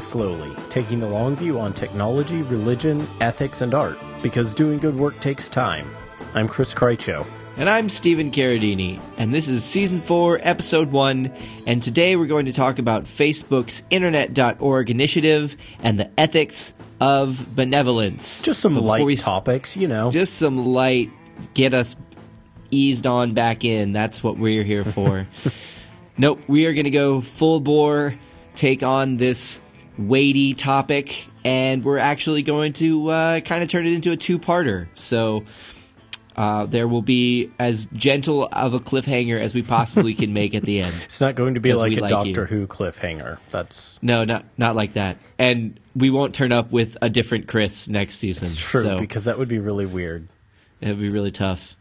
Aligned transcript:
Slowly, 0.00 0.54
taking 0.68 1.00
the 1.00 1.08
long 1.08 1.36
view 1.36 1.58
on 1.58 1.72
technology, 1.72 2.42
religion, 2.42 3.08
ethics, 3.20 3.62
and 3.62 3.74
art, 3.74 3.98
because 4.22 4.54
doing 4.54 4.78
good 4.78 4.96
work 4.96 5.18
takes 5.20 5.48
time. 5.48 5.88
I'm 6.34 6.48
Chris 6.48 6.74
Krycho. 6.74 7.26
And 7.56 7.70
I'm 7.70 7.88
Stephen 7.88 8.32
Carradini, 8.32 9.00
and 9.16 9.32
this 9.32 9.46
is 9.46 9.62
Season 9.62 10.00
4, 10.00 10.40
Episode 10.42 10.90
1, 10.90 11.32
and 11.66 11.80
today 11.80 12.16
we're 12.16 12.26
going 12.26 12.46
to 12.46 12.52
talk 12.52 12.80
about 12.80 13.04
Facebook's 13.04 13.84
Internet.org 13.90 14.90
initiative 14.90 15.56
and 15.78 16.00
the 16.00 16.10
ethics 16.18 16.74
of 17.00 17.54
benevolence. 17.54 18.42
Just 18.42 18.60
some 18.60 18.74
light 18.74 19.04
we 19.04 19.16
topics, 19.16 19.76
you 19.76 19.86
know. 19.86 20.10
Just 20.10 20.34
some 20.34 20.56
light, 20.56 21.10
get 21.54 21.74
us 21.74 21.94
eased 22.72 23.06
on 23.06 23.34
back 23.34 23.64
in. 23.64 23.92
That's 23.92 24.22
what 24.22 24.36
we're 24.36 24.64
here 24.64 24.84
for. 24.84 25.28
nope, 26.18 26.40
we 26.48 26.66
are 26.66 26.74
going 26.74 26.84
to 26.84 26.90
go 26.90 27.20
full 27.20 27.60
bore, 27.60 28.18
take 28.56 28.82
on 28.82 29.16
this 29.16 29.60
weighty 29.98 30.54
topic, 30.54 31.28
and 31.44 31.84
we're 31.84 31.98
actually 31.98 32.42
going 32.42 32.72
to 32.74 33.08
uh, 33.08 33.40
kind 33.40 33.62
of 33.62 33.68
turn 33.68 33.86
it 33.86 33.92
into 33.92 34.10
a 34.12 34.16
two 34.16 34.38
parter. 34.38 34.88
So. 34.94 35.44
Uh, 36.36 36.66
there 36.66 36.88
will 36.88 37.00
be 37.00 37.52
as 37.60 37.86
gentle 37.92 38.48
of 38.50 38.74
a 38.74 38.80
cliffhanger 38.80 39.40
as 39.40 39.54
we 39.54 39.62
possibly 39.62 40.14
can 40.14 40.32
make 40.32 40.52
at 40.56 40.64
the 40.64 40.80
end. 40.80 40.92
it's 41.04 41.20
not 41.20 41.36
going 41.36 41.54
to 41.54 41.60
be 41.60 41.72
like 41.74 41.96
a 41.96 42.00
like 42.00 42.10
Doctor 42.10 42.40
you. 42.40 42.46
Who 42.46 42.66
cliffhanger. 42.66 43.38
That's 43.50 44.02
No, 44.02 44.24
not 44.24 44.44
not 44.58 44.74
like 44.74 44.94
that. 44.94 45.18
And 45.38 45.78
we 45.94 46.10
won't 46.10 46.34
turn 46.34 46.50
up 46.50 46.72
with 46.72 46.96
a 47.00 47.08
different 47.08 47.46
Chris 47.46 47.86
next 47.88 48.16
season. 48.16 48.42
it's 48.46 48.56
true 48.56 48.82
so 48.82 48.98
because 48.98 49.26
that 49.26 49.38
would 49.38 49.46
be 49.46 49.60
really 49.60 49.86
weird. 49.86 50.26
it'd 50.80 50.98
be 50.98 51.08
really 51.08 51.30
tough. 51.30 51.76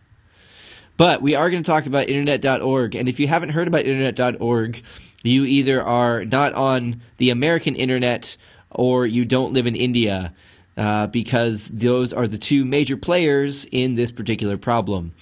But 0.97 1.23
we 1.23 1.33
are 1.33 1.49
going 1.49 1.63
to 1.63 1.67
talk 1.67 1.87
about 1.87 2.07
internet.org. 2.07 2.93
And 2.93 3.09
if 3.09 3.19
you 3.19 3.27
haven't 3.27 3.49
heard 3.49 3.67
about 3.67 3.85
internet.org, 3.85 4.83
you 5.23 5.45
either 5.45 5.81
are 5.81 6.25
not 6.25 6.53
on 6.53 7.01
the 7.17 7.29
American 7.29 7.75
internet 7.75 8.37
or 8.69 9.05
you 9.05 9.25
don't 9.25 9.53
live 9.53 9.65
in 9.65 9.75
India, 9.75 10.33
uh, 10.77 11.07
because 11.07 11.67
those 11.67 12.13
are 12.13 12.27
the 12.27 12.37
two 12.37 12.65
major 12.65 12.97
players 12.97 13.65
in 13.71 13.95
this 13.95 14.11
particular 14.11 14.57
problem. 14.57 15.13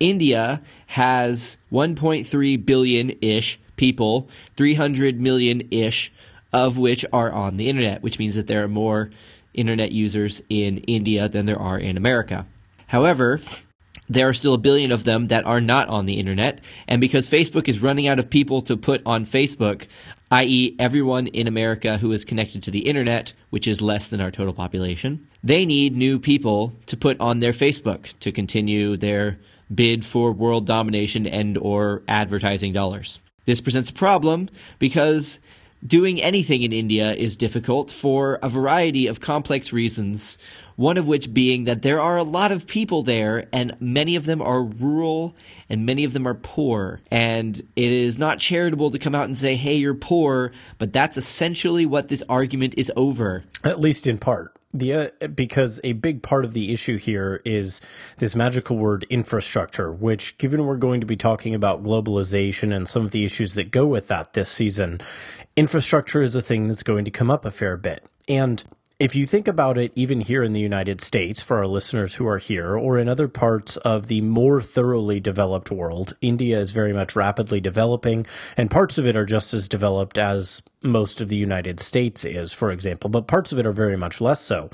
India 0.00 0.62
has 0.86 1.56
1.3 1.72 2.64
billion 2.64 3.10
ish 3.20 3.58
people, 3.76 4.28
300 4.56 5.20
million 5.20 5.66
ish, 5.70 6.12
of 6.52 6.78
which 6.78 7.04
are 7.12 7.32
on 7.32 7.56
the 7.56 7.68
internet, 7.68 8.02
which 8.02 8.18
means 8.18 8.36
that 8.36 8.46
there 8.46 8.62
are 8.62 8.68
more 8.68 9.10
internet 9.52 9.92
users 9.92 10.40
in 10.48 10.78
India 10.78 11.28
than 11.28 11.46
there 11.46 11.58
are 11.58 11.78
in 11.78 11.96
America. 11.96 12.46
However, 12.86 13.40
there 14.08 14.28
are 14.28 14.34
still 14.34 14.54
a 14.54 14.58
billion 14.58 14.92
of 14.92 15.04
them 15.04 15.28
that 15.28 15.46
are 15.46 15.60
not 15.60 15.88
on 15.88 16.06
the 16.06 16.18
internet. 16.18 16.60
And 16.86 17.00
because 17.00 17.28
Facebook 17.28 17.68
is 17.68 17.80
running 17.82 18.06
out 18.06 18.18
of 18.18 18.28
people 18.28 18.62
to 18.62 18.76
put 18.76 19.02
on 19.06 19.24
Facebook, 19.24 19.86
i.e., 20.30 20.76
everyone 20.78 21.26
in 21.28 21.46
America 21.46 21.98
who 21.98 22.12
is 22.12 22.24
connected 22.24 22.62
to 22.64 22.70
the 22.70 22.86
internet, 22.86 23.32
which 23.50 23.66
is 23.66 23.80
less 23.80 24.08
than 24.08 24.20
our 24.20 24.30
total 24.30 24.52
population, 24.52 25.26
they 25.42 25.64
need 25.64 25.96
new 25.96 26.18
people 26.18 26.72
to 26.86 26.96
put 26.96 27.18
on 27.20 27.40
their 27.40 27.52
Facebook 27.52 28.12
to 28.20 28.32
continue 28.32 28.96
their 28.96 29.38
bid 29.74 30.04
for 30.04 30.32
world 30.32 30.66
domination 30.66 31.26
and 31.26 31.56
or 31.56 32.02
advertising 32.08 32.72
dollars. 32.72 33.20
This 33.46 33.60
presents 33.60 33.90
a 33.90 33.94
problem 33.94 34.48
because 34.78 35.38
Doing 35.86 36.22
anything 36.22 36.62
in 36.62 36.72
India 36.72 37.12
is 37.12 37.36
difficult 37.36 37.90
for 37.90 38.38
a 38.42 38.48
variety 38.48 39.06
of 39.06 39.20
complex 39.20 39.70
reasons, 39.70 40.38
one 40.76 40.96
of 40.96 41.06
which 41.06 41.34
being 41.34 41.64
that 41.64 41.82
there 41.82 42.00
are 42.00 42.16
a 42.16 42.22
lot 42.22 42.52
of 42.52 42.66
people 42.66 43.02
there, 43.02 43.48
and 43.52 43.76
many 43.80 44.16
of 44.16 44.24
them 44.24 44.40
are 44.40 44.62
rural 44.62 45.34
and 45.68 45.84
many 45.84 46.04
of 46.04 46.14
them 46.14 46.26
are 46.26 46.34
poor. 46.34 47.02
And 47.10 47.58
it 47.76 47.92
is 47.92 48.18
not 48.18 48.38
charitable 48.38 48.92
to 48.92 48.98
come 48.98 49.14
out 49.14 49.26
and 49.26 49.36
say, 49.36 49.56
hey, 49.56 49.74
you're 49.74 49.92
poor, 49.92 50.52
but 50.78 50.94
that's 50.94 51.18
essentially 51.18 51.84
what 51.84 52.08
this 52.08 52.22
argument 52.30 52.74
is 52.78 52.90
over. 52.96 53.44
At 53.62 53.78
least 53.78 54.06
in 54.06 54.16
part. 54.16 54.56
The 54.74 54.92
uh, 55.22 55.28
because 55.28 55.80
a 55.84 55.92
big 55.92 56.22
part 56.22 56.44
of 56.44 56.52
the 56.52 56.72
issue 56.72 56.98
here 56.98 57.40
is 57.44 57.80
this 58.18 58.34
magical 58.34 58.76
word 58.76 59.06
infrastructure, 59.08 59.92
which 59.92 60.36
given 60.36 60.66
we're 60.66 60.76
going 60.76 61.00
to 61.00 61.06
be 61.06 61.16
talking 61.16 61.54
about 61.54 61.84
globalization 61.84 62.74
and 62.74 62.86
some 62.86 63.04
of 63.04 63.12
the 63.12 63.24
issues 63.24 63.54
that 63.54 63.70
go 63.70 63.86
with 63.86 64.08
that 64.08 64.32
this 64.32 64.50
season, 64.50 65.00
infrastructure 65.56 66.22
is 66.22 66.34
a 66.34 66.42
thing 66.42 66.66
that's 66.66 66.82
going 66.82 67.04
to 67.04 67.10
come 67.12 67.30
up 67.30 67.44
a 67.44 67.52
fair 67.52 67.76
bit. 67.76 68.04
And 68.28 68.64
if 69.00 69.16
you 69.16 69.26
think 69.26 69.48
about 69.48 69.76
it, 69.76 69.92
even 69.96 70.20
here 70.20 70.42
in 70.42 70.52
the 70.52 70.60
United 70.60 71.00
States, 71.00 71.42
for 71.42 71.58
our 71.58 71.66
listeners 71.66 72.14
who 72.14 72.26
are 72.28 72.38
here, 72.38 72.76
or 72.76 72.96
in 72.98 73.08
other 73.08 73.26
parts 73.26 73.76
of 73.78 74.06
the 74.06 74.20
more 74.20 74.62
thoroughly 74.62 75.18
developed 75.18 75.70
world, 75.70 76.16
India 76.20 76.60
is 76.60 76.70
very 76.70 76.92
much 76.92 77.16
rapidly 77.16 77.60
developing, 77.60 78.24
and 78.56 78.70
parts 78.70 78.96
of 78.96 79.06
it 79.06 79.16
are 79.16 79.26
just 79.26 79.52
as 79.52 79.68
developed 79.68 80.16
as 80.16 80.62
most 80.82 81.20
of 81.20 81.28
the 81.28 81.36
United 81.36 81.80
States 81.80 82.24
is, 82.24 82.52
for 82.52 82.70
example, 82.70 83.10
but 83.10 83.26
parts 83.26 83.50
of 83.50 83.58
it 83.58 83.66
are 83.66 83.72
very 83.72 83.96
much 83.96 84.20
less 84.20 84.40
so. 84.40 84.70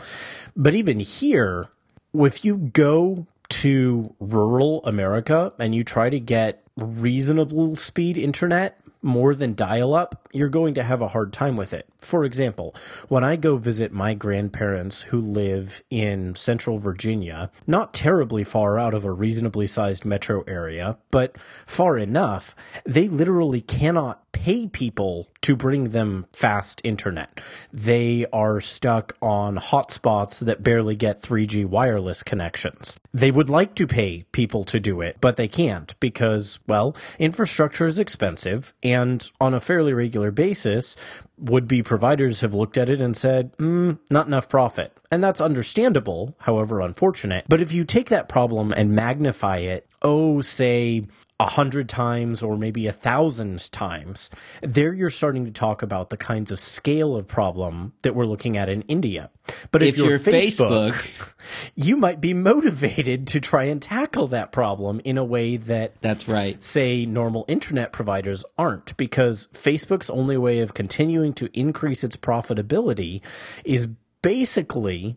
But 0.55 0.75
even 0.75 1.01
here, 1.01 1.69
if 2.13 2.45
you 2.45 2.57
go 2.57 3.27
to 3.49 4.15
rural 4.21 4.85
America 4.85 5.53
and 5.59 5.75
you 5.75 5.83
try 5.83 6.11
to 6.11 6.21
get 6.21 6.63
reasonable 6.77 7.75
speed 7.77 8.19
internet, 8.19 8.81
more 9.03 9.34
than 9.34 9.55
dial 9.55 9.94
up, 9.94 10.28
you're 10.33 10.49
going 10.49 10.75
to 10.75 10.83
have 10.83 11.00
a 11.00 11.09
hard 11.09 11.33
time 11.33 11.56
with 11.56 11.72
it. 11.72 11.88
For 11.99 12.25
example, 12.25 12.75
when 13.09 13.25
I 13.25 13.37
go 13.37 13.56
visit 13.56 13.93
my 13.93 14.15
grandparents 14.15 15.03
who 15.03 15.21
live 15.21 15.83
in 15.91 16.34
central 16.34 16.78
Virginia, 16.78 17.50
not 17.66 17.94
terribly 17.94 18.44
far 18.44 18.78
out 18.78 18.94
of 18.94 19.05
a 19.05 19.12
reasonably 19.12 19.66
sized 19.66 20.05
metro 20.05 20.43
area, 20.47 20.99
but 21.10 21.37
far 21.66 21.99
enough, 21.99 22.55
they 22.84 23.09
literally 23.09 23.60
cannot 23.60 24.30
pay 24.33 24.67
people 24.67 25.29
to 25.43 25.57
bring 25.57 25.91
them 25.91 26.27
fast 26.33 26.81
internet. 26.85 27.41
They 27.73 28.27
are 28.33 28.61
stuck 28.61 29.17
on 29.21 29.57
hotspots 29.57 30.45
that 30.45 30.63
barely 30.63 30.97
get 30.97 31.23
3G 31.23 31.67
wireless 31.67 32.23
connections. 32.23 32.99
They 33.13 33.31
would 33.31 33.49
like 33.49 33.75
to 33.77 33.87
pay 33.87 34.25
people 34.33 34.65
to 34.65 34.81
do 34.81 35.01
it, 35.01 35.17
but 35.21 35.37
they 35.37 35.49
can't 35.49 35.99
because, 36.01 36.61
well, 36.67 36.97
infrastructure 37.19 37.87
is 37.87 37.99
expensive, 37.99 38.73
and 38.83 39.31
on 39.41 39.55
a 39.55 39.61
fairly 39.61 39.93
regular 39.93 40.31
basis, 40.31 40.97
would 41.41 41.67
be 41.67 41.83
providers 41.83 42.43
have 42.43 42.55
looked 42.55 42.77
at 42.77 42.89
it 42.89 43.01
and 43.01 43.17
said, 43.17 43.57
mm, 43.57 43.99
not 44.11 44.27
enough 44.27 44.49
profit. 44.49 44.93
And 45.11 45.25
that's 45.25 45.41
understandable, 45.41 46.37
however 46.41 46.81
unfortunate. 46.81 47.47
But 47.49 47.61
if 47.61 47.73
you 47.73 47.85
take 47.85 48.11
that 48.11 48.29
problem 48.29 48.73
and 48.77 48.93
magnify 48.93 49.59
it, 49.59 49.87
oh, 50.03 50.41
say, 50.41 51.06
a 51.38 51.47
hundred 51.47 51.88
times 51.88 52.43
or 52.43 52.56
maybe 52.56 52.87
a 52.87 52.93
thousand 52.93 53.72
times, 53.72 54.28
there 54.61 54.93
you're 54.93 55.09
starting 55.09 55.47
to 55.47 55.50
talk 55.50 55.83
about 55.83 56.11
the 56.11 56.16
kinds 56.19 56.50
of 56.50 56.61
scale 56.61 57.16
of 57.16 57.27
problem 57.27 57.94
that 58.03 58.15
we're 58.15 58.27
looking 58.27 58.59
at 58.59 58.69
in 58.69 58.83
India. 58.83 59.31
But 59.72 59.83
if, 59.83 59.94
If 59.94 59.99
you're 59.99 60.19
Facebook, 60.19 60.93
Facebook- 60.93 61.34
you 61.75 61.97
might 61.97 62.21
be 62.21 62.34
motivated 62.34 63.27
to 63.28 63.41
try 63.41 63.65
and 63.65 63.81
tackle 63.81 64.28
that 64.28 64.53
problem 64.53 65.00
in 65.03 65.16
a 65.16 65.25
way 65.25 65.56
that 65.56 65.99
That's 66.03 66.28
right. 66.28 66.62
say 66.62 67.06
normal 67.06 67.47
internet 67.49 67.91
providers 67.91 68.44
aren't 68.59 68.94
because 68.99 69.49
Facebook's 69.55 70.10
only 70.10 70.37
way 70.37 70.60
of 70.60 70.75
continuing 70.75 71.33
to 71.34 71.49
increase 71.59 72.05
its 72.05 72.16
profitability 72.16 73.22
is 73.65 73.89
basically 74.21 75.16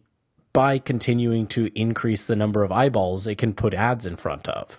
by 0.54 0.78
continuing 0.78 1.48
to 1.48 1.72
increase 1.78 2.26
the 2.26 2.36
number 2.36 2.64
of 2.64 2.72
eyeballs 2.72 3.28
it 3.28 3.38
can 3.38 3.54
put 3.54 3.74
ads 3.74 4.06
in 4.06 4.16
front 4.16 4.48
of. 4.48 4.78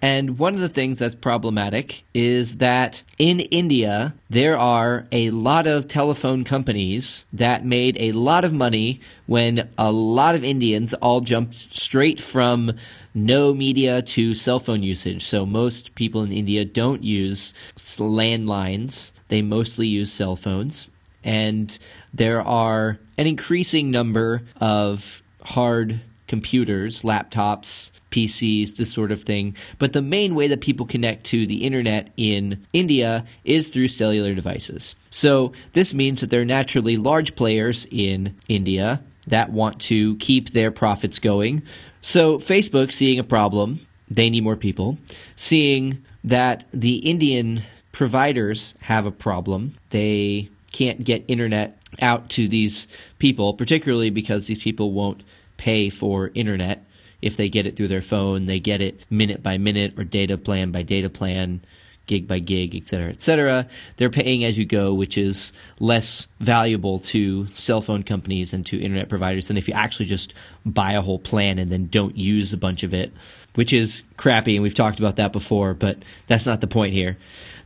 And 0.00 0.38
one 0.38 0.54
of 0.54 0.60
the 0.60 0.68
things 0.68 1.00
that's 1.00 1.16
problematic 1.16 2.04
is 2.14 2.58
that 2.58 3.02
in 3.18 3.40
India, 3.40 4.14
there 4.30 4.56
are 4.56 5.08
a 5.10 5.30
lot 5.30 5.66
of 5.66 5.88
telephone 5.88 6.44
companies 6.44 7.24
that 7.32 7.64
made 7.64 7.96
a 7.98 8.12
lot 8.12 8.44
of 8.44 8.52
money 8.52 9.00
when 9.26 9.68
a 9.76 9.90
lot 9.90 10.36
of 10.36 10.44
Indians 10.44 10.94
all 10.94 11.20
jumped 11.20 11.74
straight 11.74 12.20
from 12.20 12.74
no 13.12 13.52
media 13.52 14.00
to 14.00 14.36
cell 14.36 14.60
phone 14.60 14.84
usage. 14.84 15.24
So 15.24 15.44
most 15.44 15.96
people 15.96 16.22
in 16.22 16.30
India 16.30 16.64
don't 16.64 17.02
use 17.02 17.52
landlines, 17.76 19.10
they 19.26 19.42
mostly 19.42 19.88
use 19.88 20.12
cell 20.12 20.36
phones. 20.36 20.88
And 21.24 21.76
there 22.12 22.40
are 22.40 22.98
an 23.16 23.26
increasing 23.26 23.90
number 23.90 24.42
of 24.60 25.22
hard 25.42 26.00
computers, 26.26 27.02
laptops, 27.02 27.90
PCs, 28.10 28.76
this 28.76 28.92
sort 28.92 29.10
of 29.10 29.22
thing. 29.22 29.56
But 29.78 29.92
the 29.92 30.02
main 30.02 30.34
way 30.34 30.48
that 30.48 30.60
people 30.60 30.86
connect 30.86 31.24
to 31.26 31.46
the 31.46 31.64
internet 31.64 32.12
in 32.16 32.64
India 32.72 33.24
is 33.44 33.68
through 33.68 33.88
cellular 33.88 34.34
devices. 34.34 34.94
So 35.10 35.52
this 35.72 35.92
means 35.92 36.20
that 36.20 36.30
there 36.30 36.42
are 36.42 36.46
naturally 36.46 36.96
large 36.96 37.34
players 37.34 37.86
in 37.90 38.36
India 38.48 39.02
that 39.26 39.50
want 39.50 39.80
to 39.82 40.16
keep 40.16 40.50
their 40.50 40.70
profits 40.70 41.18
going. 41.18 41.62
So 42.00 42.38
Facebook, 42.38 42.92
seeing 42.92 43.18
a 43.18 43.24
problem, 43.24 43.86
they 44.10 44.30
need 44.30 44.44
more 44.44 44.56
people. 44.56 44.98
Seeing 45.36 46.04
that 46.24 46.64
the 46.72 46.96
Indian 46.96 47.62
providers 47.92 48.74
have 48.82 49.06
a 49.06 49.10
problem, 49.10 49.72
they 49.90 50.50
can't 50.72 51.04
get 51.04 51.24
internet 51.28 51.78
out 52.00 52.28
to 52.30 52.48
these 52.48 52.86
people, 53.18 53.54
particularly 53.54 54.10
because 54.10 54.46
these 54.46 54.62
people 54.62 54.92
won't 54.92 55.22
pay 55.56 55.90
for 55.90 56.30
internet. 56.34 56.84
If 57.20 57.36
they 57.36 57.48
get 57.48 57.66
it 57.66 57.76
through 57.76 57.88
their 57.88 58.02
phone, 58.02 58.46
they 58.46 58.60
get 58.60 58.80
it 58.80 59.04
minute 59.10 59.42
by 59.42 59.58
minute 59.58 59.98
or 59.98 60.04
data 60.04 60.38
plan 60.38 60.70
by 60.70 60.82
data 60.82 61.10
plan 61.10 61.60
gig 62.08 62.26
by 62.26 62.40
gig, 62.40 62.74
et 62.74 62.86
cetera, 62.86 63.10
et 63.10 63.20
cetera. 63.20 63.68
They're 63.96 64.10
paying 64.10 64.44
as 64.44 64.58
you 64.58 64.64
go, 64.64 64.92
which 64.92 65.16
is 65.16 65.52
less 65.78 66.26
valuable 66.40 66.98
to 67.00 67.46
cell 67.48 67.80
phone 67.80 68.02
companies 68.02 68.52
and 68.52 68.66
to 68.66 68.80
internet 68.80 69.08
providers 69.08 69.46
than 69.46 69.56
if 69.56 69.68
you 69.68 69.74
actually 69.74 70.06
just 70.06 70.34
buy 70.66 70.94
a 70.94 71.02
whole 71.02 71.20
plan 71.20 71.58
and 71.58 71.70
then 71.70 71.86
don't 71.86 72.16
use 72.16 72.52
a 72.52 72.56
bunch 72.56 72.82
of 72.82 72.92
it, 72.92 73.12
which 73.54 73.72
is 73.72 74.02
crappy. 74.16 74.56
And 74.56 74.62
we've 74.62 74.74
talked 74.74 74.98
about 74.98 75.16
that 75.16 75.32
before, 75.32 75.74
but 75.74 75.98
that's 76.26 76.46
not 76.46 76.60
the 76.60 76.66
point 76.66 76.94
here. 76.94 77.18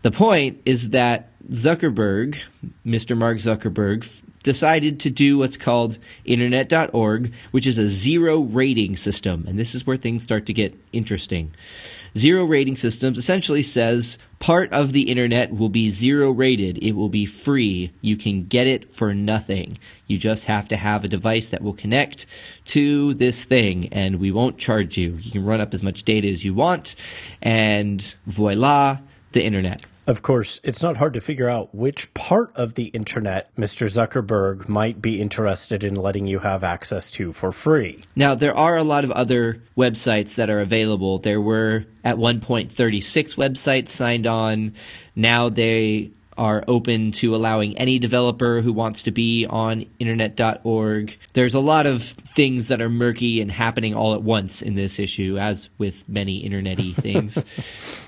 The 0.02 0.10
point 0.10 0.60
is 0.66 0.90
that 0.90 1.31
Zuckerberg, 1.50 2.38
Mr. 2.86 3.16
Mark 3.16 3.38
Zuckerberg, 3.38 4.22
decided 4.42 5.00
to 5.00 5.10
do 5.10 5.38
what's 5.38 5.56
called 5.56 5.98
internet.org, 6.24 7.32
which 7.50 7.66
is 7.66 7.78
a 7.78 7.88
zero 7.88 8.40
rating 8.40 8.96
system. 8.96 9.44
And 9.48 9.58
this 9.58 9.74
is 9.74 9.86
where 9.86 9.96
things 9.96 10.22
start 10.22 10.46
to 10.46 10.52
get 10.52 10.78
interesting. 10.92 11.54
Zero 12.16 12.44
rating 12.44 12.76
systems 12.76 13.16
essentially 13.16 13.62
says 13.62 14.18
part 14.38 14.70
of 14.70 14.92
the 14.92 15.08
internet 15.10 15.54
will 15.54 15.70
be 15.70 15.88
zero 15.88 16.30
rated. 16.30 16.76
It 16.78 16.92
will 16.92 17.08
be 17.08 17.24
free. 17.24 17.92
You 18.02 18.16
can 18.16 18.46
get 18.46 18.66
it 18.66 18.92
for 18.92 19.14
nothing. 19.14 19.78
You 20.06 20.18
just 20.18 20.44
have 20.44 20.68
to 20.68 20.76
have 20.76 21.04
a 21.04 21.08
device 21.08 21.48
that 21.48 21.62
will 21.62 21.72
connect 21.72 22.26
to 22.66 23.14
this 23.14 23.44
thing 23.44 23.88
and 23.92 24.20
we 24.20 24.30
won't 24.30 24.58
charge 24.58 24.98
you. 24.98 25.18
You 25.22 25.30
can 25.30 25.46
run 25.46 25.62
up 25.62 25.72
as 25.72 25.82
much 25.82 26.02
data 26.02 26.28
as 26.28 26.44
you 26.44 26.52
want 26.52 26.96
and 27.40 28.14
voila, 28.26 28.98
the 29.32 29.42
internet. 29.42 29.86
Of 30.06 30.20
course, 30.22 30.60
it's 30.64 30.82
not 30.82 30.96
hard 30.96 31.14
to 31.14 31.20
figure 31.20 31.49
out 31.49 31.72
which 31.75 32.12
part 32.12 32.50
of 32.56 32.75
the 32.75 32.87
internet 32.87 33.54
Mr. 33.56 33.87
Zuckerberg 33.87 34.69
might 34.69 35.00
be 35.00 35.20
interested 35.20 35.84
in 35.84 35.94
letting 35.94 36.26
you 36.26 36.40
have 36.40 36.64
access 36.64 37.10
to 37.12 37.32
for 37.32 37.52
free. 37.52 38.02
Now, 38.16 38.34
there 38.34 38.56
are 38.56 38.76
a 38.76 38.82
lot 38.82 39.04
of 39.04 39.12
other 39.12 39.62
websites 39.76 40.34
that 40.34 40.50
are 40.50 40.60
available. 40.60 41.19
There 41.19 41.40
were 41.40 41.84
at 42.02 42.19
one 42.19 42.40
point 42.40 42.72
36 42.72 43.37
websites 43.37 43.90
signed 43.90 44.26
on. 44.26 44.75
Now 45.14 45.49
they 45.49 46.10
are 46.37 46.64
open 46.67 47.12
to 47.12 47.34
allowing 47.34 47.76
any 47.76 47.99
developer 47.99 48.61
who 48.61 48.73
wants 48.73 49.02
to 49.02 49.11
be 49.11 49.46
on 49.46 49.87
internet.org. 49.99 51.19
There's 51.32 51.55
a 51.55 51.61
lot 51.61 51.87
of 51.87 52.02
things 52.02 52.69
that 52.69 52.81
are 52.81 52.88
murky 52.88 53.40
and 53.40 53.50
happening 53.50 53.94
all 53.94 54.14
at 54.14 54.23
once 54.23 54.62
in 54.62 54.75
this 54.75 54.99
issue, 54.99 55.38
as 55.38 55.70
with 55.79 56.08
many 56.08 56.43
internety 56.43 56.94
things. 57.02 57.44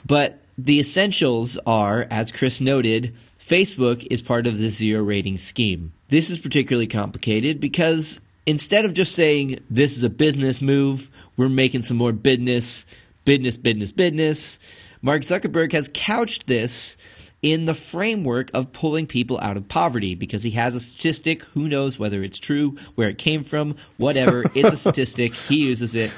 but 0.06 0.41
the 0.56 0.81
essentials 0.81 1.59
are, 1.67 2.06
as 2.11 2.31
Chris 2.31 2.61
noted, 2.61 3.15
Facebook 3.41 4.06
is 4.11 4.23
part 4.23 4.47
of 4.47 4.59
the 4.59 4.71
zero 4.71 5.03
rating 5.03 5.38
scheme. 5.38 5.93
This 6.09 6.31
is 6.31 6.38
particularly 6.38 6.87
complicated 6.87 7.61
because 7.61 8.21
instead 8.47 8.85
of 8.85 8.94
just 8.94 9.15
saying 9.15 9.61
this 9.69 9.97
is 9.97 10.05
a 10.05 10.11
business 10.11 10.62
move, 10.62 11.11
we're 11.37 11.49
making 11.49 11.82
some 11.82 11.97
more 11.97 12.12
business, 12.12 12.87
business, 13.25 13.56
business, 13.56 13.93
business, 13.93 14.59
Mark 15.05 15.21
Zuckerberg 15.21 15.73
has 15.73 15.91
couched 15.93 16.47
this 16.47 16.97
in 17.44 17.67
the 17.67 17.75
framework 17.75 18.50
of 18.55 18.73
pulling 18.73 19.06
people 19.06 19.38
out 19.41 19.58
of 19.58 19.69
poverty 19.69 20.14
because 20.14 20.44
he 20.44 20.52
has 20.52 20.75
a 20.75 20.81
statistic. 20.81 21.43
Who 21.52 21.69
knows 21.69 21.99
whether 21.99 22.23
it's 22.25 22.38
true, 22.38 22.79
where 22.94 23.11
it 23.11 23.19
came 23.19 23.44
from, 23.44 23.76
whatever. 23.99 24.46
it's 24.55 24.73
a 24.73 24.76
statistic. 24.79 25.35
He 25.35 25.56
uses 25.56 25.94
it. 25.94 26.11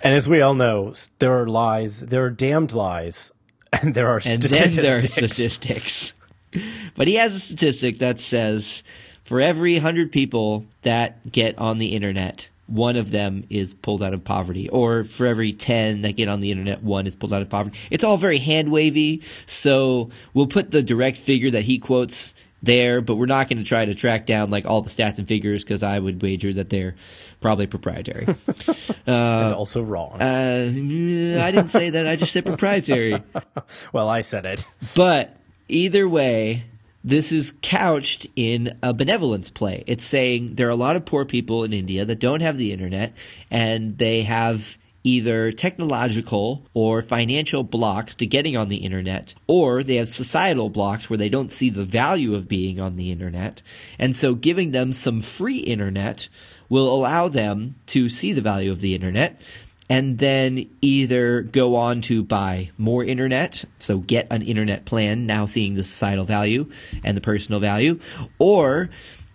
And 0.00 0.14
as 0.14 0.28
we 0.28 0.40
all 0.40 0.54
know, 0.54 0.94
there 1.18 1.36
are 1.40 1.48
lies, 1.48 2.02
there 2.02 2.24
are 2.24 2.30
damned 2.30 2.72
lies 2.72 3.32
and 3.72 3.94
there 3.94 4.06
are 4.06 4.22
and 4.24 4.40
statistics. 4.40 4.76
then 4.76 4.84
there 4.84 4.98
are 5.00 5.06
statistics. 5.08 6.12
but 6.94 7.08
he 7.08 7.16
has 7.16 7.34
a 7.34 7.40
statistic 7.40 7.98
that 7.98 8.20
says 8.20 8.84
for 9.24 9.40
every 9.40 9.74
100 9.74 10.12
people 10.12 10.66
that 10.82 11.32
get 11.32 11.58
on 11.58 11.78
the 11.78 11.96
internet, 11.96 12.48
one 12.70 12.96
of 12.96 13.10
them 13.10 13.44
is 13.50 13.74
pulled 13.74 14.02
out 14.02 14.14
of 14.14 14.24
poverty. 14.24 14.68
Or 14.68 15.04
for 15.04 15.26
every 15.26 15.52
10 15.52 16.02
that 16.02 16.12
get 16.12 16.28
on 16.28 16.40
the 16.40 16.50
internet, 16.50 16.82
one 16.82 17.06
is 17.06 17.14
pulled 17.14 17.32
out 17.32 17.42
of 17.42 17.48
poverty. 17.48 17.78
It's 17.90 18.04
all 18.04 18.16
very 18.16 18.38
hand 18.38 18.70
wavy. 18.70 19.22
So 19.46 20.10
we'll 20.34 20.46
put 20.46 20.70
the 20.70 20.82
direct 20.82 21.18
figure 21.18 21.50
that 21.50 21.62
he 21.62 21.78
quotes 21.78 22.34
there, 22.62 23.00
but 23.00 23.16
we're 23.16 23.26
not 23.26 23.48
going 23.48 23.58
to 23.58 23.64
try 23.64 23.84
to 23.84 23.94
track 23.94 24.26
down 24.26 24.50
like 24.50 24.66
all 24.66 24.82
the 24.82 24.90
stats 24.90 25.18
and 25.18 25.26
figures 25.26 25.64
because 25.64 25.82
I 25.82 25.98
would 25.98 26.22
wager 26.22 26.52
that 26.52 26.70
they're 26.70 26.94
probably 27.40 27.66
proprietary. 27.66 28.26
uh, 28.28 28.74
and 29.06 29.54
also 29.54 29.82
wrong. 29.82 30.20
Uh, 30.20 30.66
I 30.66 31.50
didn't 31.50 31.68
say 31.68 31.90
that. 31.90 32.06
I 32.06 32.16
just 32.16 32.32
said 32.32 32.44
proprietary. 32.46 33.22
well, 33.92 34.08
I 34.08 34.20
said 34.20 34.46
it. 34.46 34.68
But 34.94 35.36
either 35.68 36.08
way, 36.08 36.64
this 37.02 37.32
is 37.32 37.54
couched 37.62 38.26
in 38.36 38.78
a 38.82 38.92
benevolence 38.92 39.48
play. 39.50 39.84
It's 39.86 40.04
saying 40.04 40.56
there 40.56 40.66
are 40.66 40.70
a 40.70 40.76
lot 40.76 40.96
of 40.96 41.04
poor 41.04 41.24
people 41.24 41.64
in 41.64 41.72
India 41.72 42.04
that 42.04 42.20
don't 42.20 42.42
have 42.42 42.58
the 42.58 42.72
internet 42.72 43.14
and 43.50 43.96
they 43.98 44.22
have 44.22 44.76
either 45.02 45.50
technological 45.50 46.66
or 46.74 47.00
financial 47.00 47.62
blocks 47.64 48.14
to 48.14 48.26
getting 48.26 48.56
on 48.56 48.68
the 48.68 48.76
internet, 48.76 49.34
or 49.46 49.82
they 49.82 49.96
have 49.96 50.08
societal 50.08 50.68
blocks 50.68 51.08
where 51.08 51.16
they 51.16 51.28
don't 51.28 51.50
see 51.50 51.70
the 51.70 51.84
value 51.84 52.34
of 52.34 52.48
being 52.48 52.78
on 52.78 52.96
the 52.96 53.10
internet. 53.10 53.62
And 53.98 54.14
so 54.14 54.34
giving 54.34 54.72
them 54.72 54.92
some 54.92 55.22
free 55.22 55.58
internet 55.58 56.28
will 56.68 56.92
allow 56.92 57.28
them 57.28 57.76
to 57.86 58.08
see 58.08 58.32
the 58.32 58.42
value 58.42 58.70
of 58.70 58.80
the 58.80 58.94
internet 58.94 59.40
and 59.90 60.18
then 60.18 60.70
either 60.80 61.42
go 61.42 61.74
on 61.74 62.00
to 62.02 62.22
buy 62.22 62.70
more 62.78 63.04
internet, 63.04 63.64
so 63.80 63.98
get 63.98 64.28
an 64.30 64.40
internet 64.40 64.84
plan, 64.84 65.26
now 65.26 65.44
seeing 65.46 65.74
the 65.74 65.82
societal 65.82 66.24
value 66.24 66.70
and 67.02 67.16
the 67.16 67.20
personal 67.20 67.58
value, 67.60 67.98
or 68.38 68.88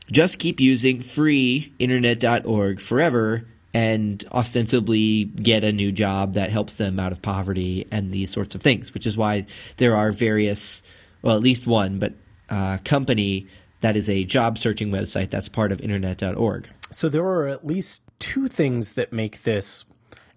just 0.10 0.40
keep 0.40 0.62
using 0.62 1.02
free 1.02 1.74
internet.org 1.78 2.80
forever 2.80 3.46
and 3.74 4.24
ostensibly 4.32 5.26
get 5.26 5.66
a 5.66 5.74
new 5.74 5.92
job 5.92 6.36
that 6.36 6.50
helps 6.50 6.76
them 6.76 6.98
out 6.98 7.12
of 7.12 7.22
poverty 7.22 7.86
and 7.92 8.14
these 8.14 8.30
sorts 8.30 8.56
of 8.56 8.62
things, 8.62 8.94
which 8.94 9.06
is 9.06 9.18
why 9.18 9.46
there 9.76 9.98
are 9.98 10.14
various, 10.14 10.82
well, 11.22 11.36
at 11.36 11.42
least 11.42 11.68
one, 11.68 12.00
but 12.00 12.14
uh, 12.50 12.78
company 12.86 13.46
that 13.82 13.98
is 13.98 14.10
a 14.10 14.24
job 14.24 14.58
searching 14.58 14.90
website 14.90 15.30
that's 15.30 15.50
part 15.50 15.74
of 15.74 15.82
internet.org. 15.82 16.70
So 16.92 17.10
there 17.10 17.26
are 17.26 17.48
at 17.48 17.68
least 17.68 18.04
two 18.20 18.48
things 18.48 18.94
that 18.94 19.12
make 19.12 19.44
this 19.44 19.86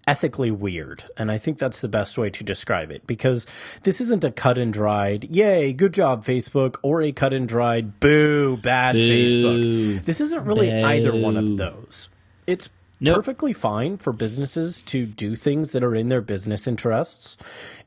ethically 0.09 0.49
weird. 0.49 1.03
And 1.17 1.31
I 1.31 1.37
think 1.37 1.59
that's 1.59 1.81
the 1.81 1.87
best 1.87 2.17
way 2.17 2.31
to 2.31 2.43
describe 2.43 2.89
it 2.89 3.05
because 3.05 3.45
this 3.83 4.01
isn't 4.01 4.23
a 4.23 4.31
cut 4.31 4.57
and 4.57 4.73
dried, 4.73 5.35
yay, 5.35 5.71
good 5.71 5.93
job, 5.93 6.25
Facebook, 6.25 6.77
or 6.81 7.03
a 7.03 7.11
cut 7.11 7.31
and 7.31 7.47
dried, 7.47 7.99
boo, 7.99 8.57
bad 8.57 8.93
boo. 8.93 8.99
Facebook. 8.99 10.05
This 10.05 10.19
isn't 10.19 10.45
really 10.45 10.71
boo. 10.71 10.83
either 10.83 11.15
one 11.15 11.37
of 11.37 11.57
those. 11.57 12.09
It's 12.47 12.69
Nope. 12.99 13.15
perfectly 13.15 13.53
fine 13.53 13.97
for 13.97 14.11
businesses 14.11 14.81
to 14.83 15.05
do 15.05 15.35
things 15.35 15.71
that 15.71 15.83
are 15.83 15.95
in 15.95 16.09
their 16.09 16.21
business 16.21 16.67
interests. 16.67 17.37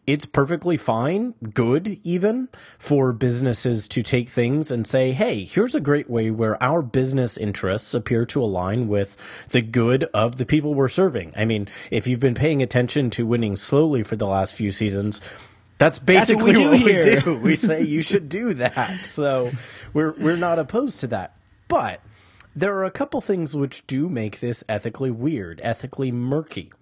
It's 0.04 0.26
perfectly 0.26 0.76
fine, 0.76 1.34
good 1.54 2.00
even, 2.02 2.48
for 2.78 3.12
businesses 3.12 3.86
to 3.88 4.02
take 4.02 4.28
things 4.28 4.70
and 4.70 4.84
say, 4.84 5.12
hey, 5.12 5.44
here's 5.44 5.76
a 5.76 5.80
great 5.80 6.10
way 6.10 6.30
where 6.30 6.60
our 6.60 6.82
business 6.82 7.38
interests 7.38 7.94
appear 7.94 8.26
to 8.26 8.42
align 8.42 8.88
with 8.88 9.16
the 9.50 9.62
good 9.62 10.04
of 10.12 10.38
the 10.38 10.46
people 10.46 10.74
we're 10.74 10.88
serving. 10.88 11.32
I 11.36 11.44
mean, 11.44 11.68
if 11.92 12.08
you've 12.08 12.18
been 12.18 12.34
paying 12.34 12.62
attention 12.62 13.10
to 13.10 13.26
winning 13.26 13.54
slowly 13.54 14.02
for 14.02 14.16
the 14.16 14.26
last 14.26 14.54
few 14.56 14.72
seasons, 14.72 15.20
that's 15.78 16.00
basically 16.00 16.52
that's 16.52 16.64
what, 16.64 16.72
we, 16.72 16.94
what 16.94 17.04
we 17.04 17.20
do. 17.20 17.36
We 17.36 17.56
say 17.56 17.82
you 17.82 18.02
should 18.02 18.28
do 18.28 18.54
that. 18.54 19.06
So 19.06 19.52
we're 19.92 20.12
we're 20.12 20.36
not 20.36 20.58
opposed 20.58 21.00
to 21.00 21.06
that. 21.08 21.34
But 21.68 22.00
there 22.54 22.74
are 22.74 22.84
a 22.84 22.90
couple 22.90 23.20
things 23.20 23.56
which 23.56 23.86
do 23.86 24.08
make 24.08 24.40
this 24.40 24.64
ethically 24.68 25.10
weird, 25.10 25.60
ethically 25.62 26.12
murky. 26.12 26.72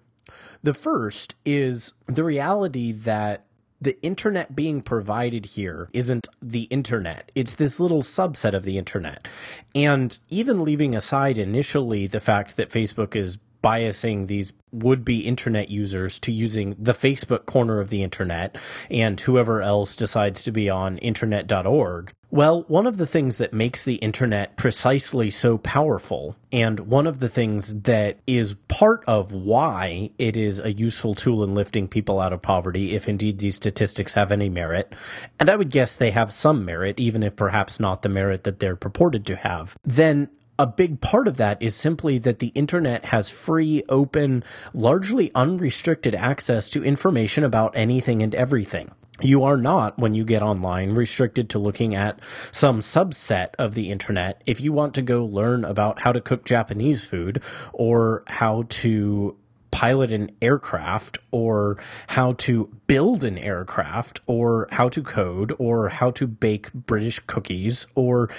The 0.63 0.73
first 0.73 1.35
is 1.45 1.93
the 2.07 2.23
reality 2.23 2.91
that 2.91 3.45
the 3.81 3.99
internet 4.03 4.55
being 4.55 4.81
provided 4.81 5.47
here 5.47 5.89
isn't 5.91 6.27
the 6.41 6.63
internet. 6.63 7.31
It's 7.33 7.55
this 7.55 7.79
little 7.79 8.03
subset 8.03 8.53
of 8.53 8.63
the 8.63 8.77
internet. 8.77 9.27
And 9.73 10.17
even 10.29 10.63
leaving 10.63 10.95
aside 10.95 11.39
initially 11.39 12.05
the 12.05 12.19
fact 12.19 12.57
that 12.57 12.69
Facebook 12.69 13.15
is 13.15 13.39
biasing 13.61 14.27
these 14.27 14.53
would 14.71 15.03
be 15.03 15.27
internet 15.27 15.69
users 15.69 16.17
to 16.19 16.31
using 16.31 16.75
the 16.79 16.93
Facebook 16.93 17.45
corner 17.45 17.79
of 17.79 17.89
the 17.89 18.03
internet 18.03 18.57
and 18.89 19.19
whoever 19.21 19.61
else 19.61 19.95
decides 19.95 20.43
to 20.43 20.51
be 20.51 20.69
on 20.69 20.97
internet.org. 20.99 22.13
Well, 22.29 22.63
one 22.69 22.87
of 22.87 22.95
the 22.95 23.05
things 23.05 23.37
that 23.37 23.51
makes 23.51 23.83
the 23.83 23.95
internet 23.95 24.55
precisely 24.55 25.29
so 25.29 25.57
powerful, 25.57 26.37
and 26.49 26.79
one 26.79 27.05
of 27.05 27.19
the 27.19 27.27
things 27.27 27.81
that 27.81 28.19
is 28.25 28.53
part 28.69 29.03
of 29.05 29.33
why 29.33 30.11
it 30.17 30.37
is 30.37 30.59
a 30.59 30.71
useful 30.71 31.13
tool 31.13 31.43
in 31.43 31.53
lifting 31.53 31.89
people 31.89 32.21
out 32.21 32.31
of 32.31 32.41
poverty, 32.41 32.95
if 32.95 33.09
indeed 33.09 33.39
these 33.39 33.57
statistics 33.57 34.13
have 34.13 34.31
any 34.31 34.47
merit, 34.47 34.93
and 35.41 35.49
I 35.49 35.57
would 35.57 35.71
guess 35.71 35.97
they 35.97 36.11
have 36.11 36.31
some 36.31 36.63
merit, 36.63 37.01
even 37.01 37.21
if 37.21 37.35
perhaps 37.35 37.81
not 37.81 38.01
the 38.01 38.07
merit 38.07 38.45
that 38.45 38.59
they're 38.59 38.77
purported 38.77 39.25
to 39.25 39.35
have, 39.35 39.75
then 39.83 40.29
a 40.61 40.67
big 40.67 41.01
part 41.01 41.27
of 41.27 41.37
that 41.37 41.59
is 41.59 41.75
simply 41.75 42.19
that 42.19 42.37
the 42.37 42.49
internet 42.49 43.05
has 43.05 43.31
free, 43.31 43.81
open, 43.89 44.43
largely 44.75 45.31
unrestricted 45.33 46.13
access 46.13 46.69
to 46.69 46.83
information 46.83 47.43
about 47.43 47.75
anything 47.75 48.21
and 48.21 48.35
everything. 48.35 48.91
You 49.21 49.43
are 49.43 49.57
not, 49.57 49.97
when 49.97 50.13
you 50.13 50.23
get 50.23 50.43
online, 50.43 50.91
restricted 50.91 51.49
to 51.49 51.59
looking 51.59 51.95
at 51.95 52.19
some 52.51 52.79
subset 52.79 53.55
of 53.57 53.73
the 53.73 53.89
internet. 53.89 54.43
If 54.45 54.61
you 54.61 54.71
want 54.71 54.93
to 54.93 55.01
go 55.01 55.25
learn 55.25 55.65
about 55.65 56.01
how 56.01 56.11
to 56.11 56.21
cook 56.21 56.45
Japanese 56.45 57.03
food 57.03 57.41
or 57.73 58.23
how 58.27 58.65
to 58.69 59.35
pilot 59.71 60.11
an 60.11 60.31
aircraft 60.41 61.17
or 61.31 61.77
how 62.07 62.33
to 62.33 62.69
build 62.87 63.23
an 63.23 63.37
aircraft 63.37 64.19
or 64.27 64.67
how 64.71 64.89
to 64.89 65.01
code 65.01 65.53
or 65.57 65.89
how 65.89 66.11
to 66.11 66.27
bake 66.27 66.71
British 66.73 67.19
cookies 67.19 67.87
or 67.95 68.29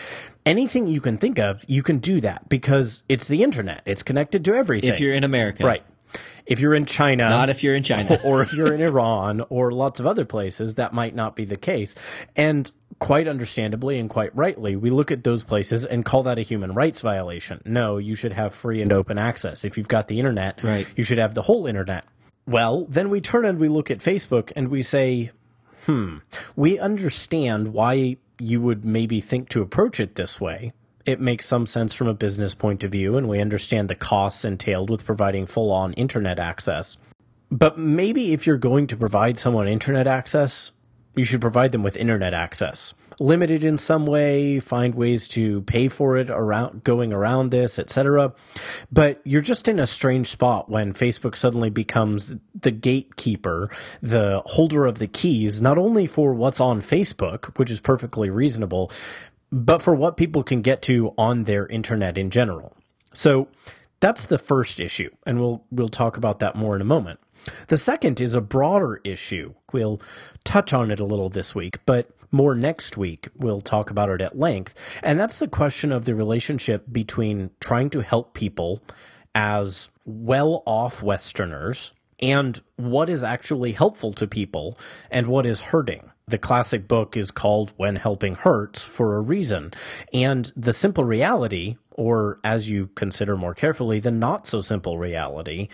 anything 0.47 0.87
you 0.87 1.01
can 1.01 1.19
think 1.19 1.39
of, 1.39 1.65
you 1.69 1.83
can 1.83 1.99
do 1.99 2.21
that 2.21 2.49
because 2.49 3.03
it's 3.09 3.27
the 3.29 3.43
internet. 3.43 3.83
It's 3.87 4.03
connected 4.03 4.45
to 4.45 4.55
everything. 4.55 4.91
If 4.91 5.01
you're 5.01 5.15
in 5.15 5.25
America. 5.25 5.65
Right. 5.65 5.83
If 6.45 6.61
you're 6.61 6.75
in 6.75 6.87
China, 6.87 7.29
Not 7.29 7.51
if 7.51 7.63
you're 7.63 7.77
in 7.77 7.85
China. 7.85 8.21
or 8.25 8.43
if 8.43 8.53
you're 8.53 8.75
in 8.75 8.83
Iran 8.83 9.43
or 9.49 9.73
lots 9.73 10.01
of 10.01 10.07
other 10.07 10.25
places, 10.25 10.75
that 10.75 10.93
might 10.93 11.15
not 11.15 11.37
be 11.37 11.45
the 11.45 11.57
case. 11.57 11.95
And 12.37 12.71
quite 13.03 13.27
understandably 13.27 13.99
and 13.99 14.09
quite 14.09 14.35
rightly, 14.37 14.77
we 14.77 14.89
look 14.91 15.11
at 15.11 15.25
those 15.25 15.43
places 15.43 15.85
and 15.85 16.05
call 16.05 16.23
that 16.23 16.39
a 16.39 16.43
human 16.43 16.73
rights 16.73 17.01
violation. 17.01 17.61
No, 17.65 17.99
you 17.99 18.15
should 18.15 18.33
have 18.33 18.55
free 18.55 18.81
and 18.81 18.93
open 18.93 19.19
access. 19.19 19.65
If 19.65 19.77
you've 19.77 19.89
got 19.89 20.07
the 20.09 20.19
internet, 20.21 20.63
Right. 20.63 20.87
you 20.97 21.03
should 21.03 21.19
have 21.19 21.35
the 21.35 21.43
whole 21.43 21.67
internet. 21.67 22.05
Well, 22.47 22.87
then 22.89 23.11
we 23.11 23.21
turn 23.21 23.45
and 23.45 23.59
we 23.59 23.69
look 23.69 23.91
at 23.91 23.99
Facebook 23.99 24.53
and 24.55 24.69
we 24.69 24.83
say, 24.83 25.33
hmm, 25.87 26.19
we 26.55 26.79
understand 26.79 27.69
why 27.75 28.19
you 28.39 28.61
would 28.61 28.85
maybe 28.85 29.21
think 29.21 29.49
to 29.51 29.63
approach 29.63 29.99
it 29.99 30.15
this 30.15 30.41
way. 30.41 30.71
It 31.05 31.21
makes 31.21 31.47
some 31.47 31.67
sense 31.67 31.93
from 31.93 32.07
a 32.07 32.15
business 32.15 32.55
point 32.55 32.85
of 32.85 32.93
view, 32.93 33.17
and 33.17 33.29
we 33.29 33.41
understand 33.41 33.89
the 33.91 33.97
costs 33.97 34.45
entailed 34.45 34.89
with 34.91 35.05
providing 35.05 35.47
full 35.47 35.73
on 35.73 35.93
internet 35.95 36.39
access. 36.39 36.97
But 37.51 37.77
maybe 37.77 38.33
if 38.33 38.47
you're 38.47 38.57
going 38.59 38.87
to 38.87 38.97
provide 38.97 39.37
someone 39.37 39.67
internet 39.67 40.07
access, 40.07 40.71
you 41.15 41.25
should 41.25 41.41
provide 41.41 41.73
them 41.73 41.83
with 41.83 41.97
internet 41.97 42.35
access. 42.35 42.95
Limited 43.21 43.63
in 43.63 43.77
some 43.77 44.07
way, 44.07 44.59
find 44.59 44.95
ways 44.95 45.29
to 45.29 45.61
pay 45.63 45.89
for 45.89 46.17
it 46.17 46.31
around 46.31 46.83
going 46.85 47.13
around 47.13 47.51
this, 47.51 47.79
etc. 47.79 48.33
But 48.91 49.21
you're 49.25 49.43
just 49.43 49.69
in 49.69 49.79
a 49.79 49.87
strange 49.87 50.29
spot 50.29 50.71
when 50.71 50.95
Facebook 50.95 51.37
suddenly 51.37 51.71
becomes 51.71 52.35
the 52.59 52.71
gatekeeper, 52.71 53.71
the 54.01 54.43
holder 54.47 54.87
of 54.87 54.99
the 54.99 55.07
keys, 55.07 55.61
not 55.61 55.79
only 55.79 56.07
for 56.07 56.33
what's 56.33 56.61
on 56.61 56.81
Facebook, 56.81 57.59
which 57.59 57.71
is 57.71 57.81
perfectly 57.81 58.31
reasonable, 58.31 58.91
but 59.51 59.83
for 59.83 59.95
what 59.95 60.17
people 60.17 60.43
can 60.43 60.63
get 60.63 60.81
to 60.83 61.13
on 61.19 61.45
their 61.45 61.67
internet 61.67 62.17
in 62.17 62.31
general. 62.31 62.75
So 63.13 63.49
that's 64.01 64.27
the 64.27 64.39
first 64.39 64.81
issue, 64.81 65.11
and 65.27 65.39
we'll 65.39 65.65
we'll 65.71 65.89
talk 65.89 66.17
about 66.17 66.39
that 66.39 66.57
more 66.57 66.75
in 66.75 66.81
a 66.81 66.87
moment. 66.87 67.21
The 67.69 67.79
second 67.79 68.21
is 68.21 68.35
a 68.35 68.41
broader 68.41 69.01
issue. 69.05 69.55
We'll 69.73 70.01
touch 70.45 70.73
on 70.73 70.91
it 70.91 71.01
a 71.01 71.05
little 71.05 71.29
this 71.29 71.55
week, 71.55 71.81
but 71.87 72.11
more 72.31 72.55
next 72.55 72.97
week. 72.97 73.29
We'll 73.37 73.61
talk 73.61 73.91
about 73.91 74.11
it 74.11 74.23
at 74.23 74.39
length. 74.39 74.75
And 75.03 75.21
that's 75.21 75.39
the 75.39 75.49
question 75.49 75.93
of 75.93 76.05
the 76.05 76.15
relationship 76.15 76.87
between 76.91 77.51
trying 77.61 77.91
to 77.91 78.01
help 78.01 78.35
people 78.35 78.83
as 79.35 79.91
well 80.05 80.63
off 80.67 81.03
Westerners 81.03 81.93
and 82.21 82.61
what 82.77 83.11
is 83.11 83.25
actually 83.25 83.73
helpful 83.73 84.13
to 84.15 84.27
people 84.27 84.79
and 85.11 85.27
what 85.27 85.45
is 85.45 85.61
hurting. 85.61 86.11
The 86.29 86.39
classic 86.39 86.87
book 86.87 87.17
is 87.17 87.31
called 87.31 87.73
When 87.77 87.97
Helping 87.97 88.37
Hurts 88.37 88.83
for 88.83 89.17
a 89.17 89.21
reason. 89.21 89.73
And 90.13 90.51
the 90.57 90.73
simple 90.73 91.05
reality, 91.05 91.77
or 91.91 92.39
as 92.45 92.71
you 92.71 92.87
consider 92.95 93.37
more 93.37 93.55
carefully, 93.55 93.99
the 93.99 94.13
not 94.13 94.47
so 94.47 94.61
simple 94.61 94.99
reality, 94.99 95.69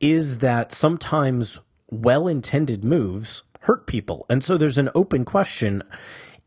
is 0.00 0.38
that 0.38 0.72
sometimes 0.72 1.60
well 1.90 2.28
intended 2.28 2.84
moves 2.84 3.42
hurt 3.60 3.86
people. 3.86 4.26
And 4.28 4.42
so 4.42 4.56
there's 4.56 4.78
an 4.78 4.90
open 4.94 5.24
question 5.24 5.82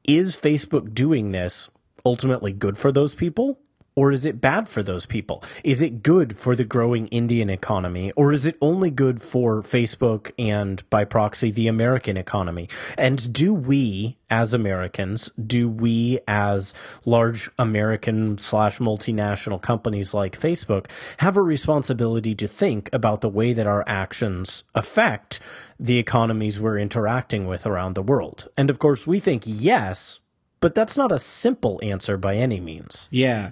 is 0.04 0.36
Facebook 0.36 0.94
doing 0.94 1.32
this 1.32 1.70
ultimately 2.06 2.52
good 2.52 2.78
for 2.78 2.92
those 2.92 3.16
people? 3.16 3.60
Or 3.96 4.12
is 4.12 4.26
it 4.26 4.42
bad 4.42 4.68
for 4.68 4.84
those 4.84 5.06
people? 5.06 5.44
Is 5.64 5.82
it 5.82 6.04
good 6.04 6.38
for 6.38 6.56
the 6.56 6.64
growing 6.64 7.08
Indian 7.08 7.50
economy? 7.50 8.12
Or 8.14 8.32
is 8.34 8.46
it 8.46 8.58
only 8.62 8.90
good 8.90 9.22
for 9.22 9.62
Facebook 9.62 10.32
and 10.38 10.88
by 10.90 11.06
proxy 11.06 11.52
the 11.52 11.68
American 11.68 12.18
economy? 12.18 12.70
And 12.98 13.32
do 13.32 13.54
we 13.54 14.18
as 14.34 14.52
Americans, 14.52 15.30
do 15.46 15.70
we 15.70 16.18
as 16.28 16.74
large 17.06 17.52
American 17.60 18.36
slash 18.40 18.80
multinational 18.80 19.62
companies 19.62 20.12
like 20.12 20.40
Facebook 20.40 20.88
have 21.18 21.38
a 21.38 21.42
responsibility 21.44 22.34
to 22.34 22.48
think 22.48 22.90
about 22.92 23.22
the 23.22 23.30
way 23.30 23.54
that 23.54 23.68
our 23.68 23.84
actions 23.88 24.64
affect 24.74 25.40
the 25.80 26.00
economies 26.00 26.60
we're 26.60 26.80
interacting 26.80 27.46
with 27.46 27.68
around 27.68 27.94
the 27.94 28.02
world? 28.02 28.50
And 28.58 28.72
of 28.72 28.80
course, 28.80 29.06
we 29.06 29.20
think 29.20 29.44
yes, 29.46 30.20
but 30.64 30.76
that's 30.76 30.96
not 30.96 31.12
a 31.12 31.20
simple 31.20 31.78
answer 31.84 32.16
by 32.16 32.38
any 32.38 32.62
means. 32.62 33.10
Yeah. 33.12 33.52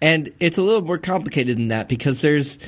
And 0.00 0.32
it's 0.40 0.58
a 0.58 0.62
little 0.62 0.82
more 0.82 0.98
complicated 0.98 1.56
than 1.56 1.68
that 1.68 1.88
because 1.88 2.20
there's 2.20 2.58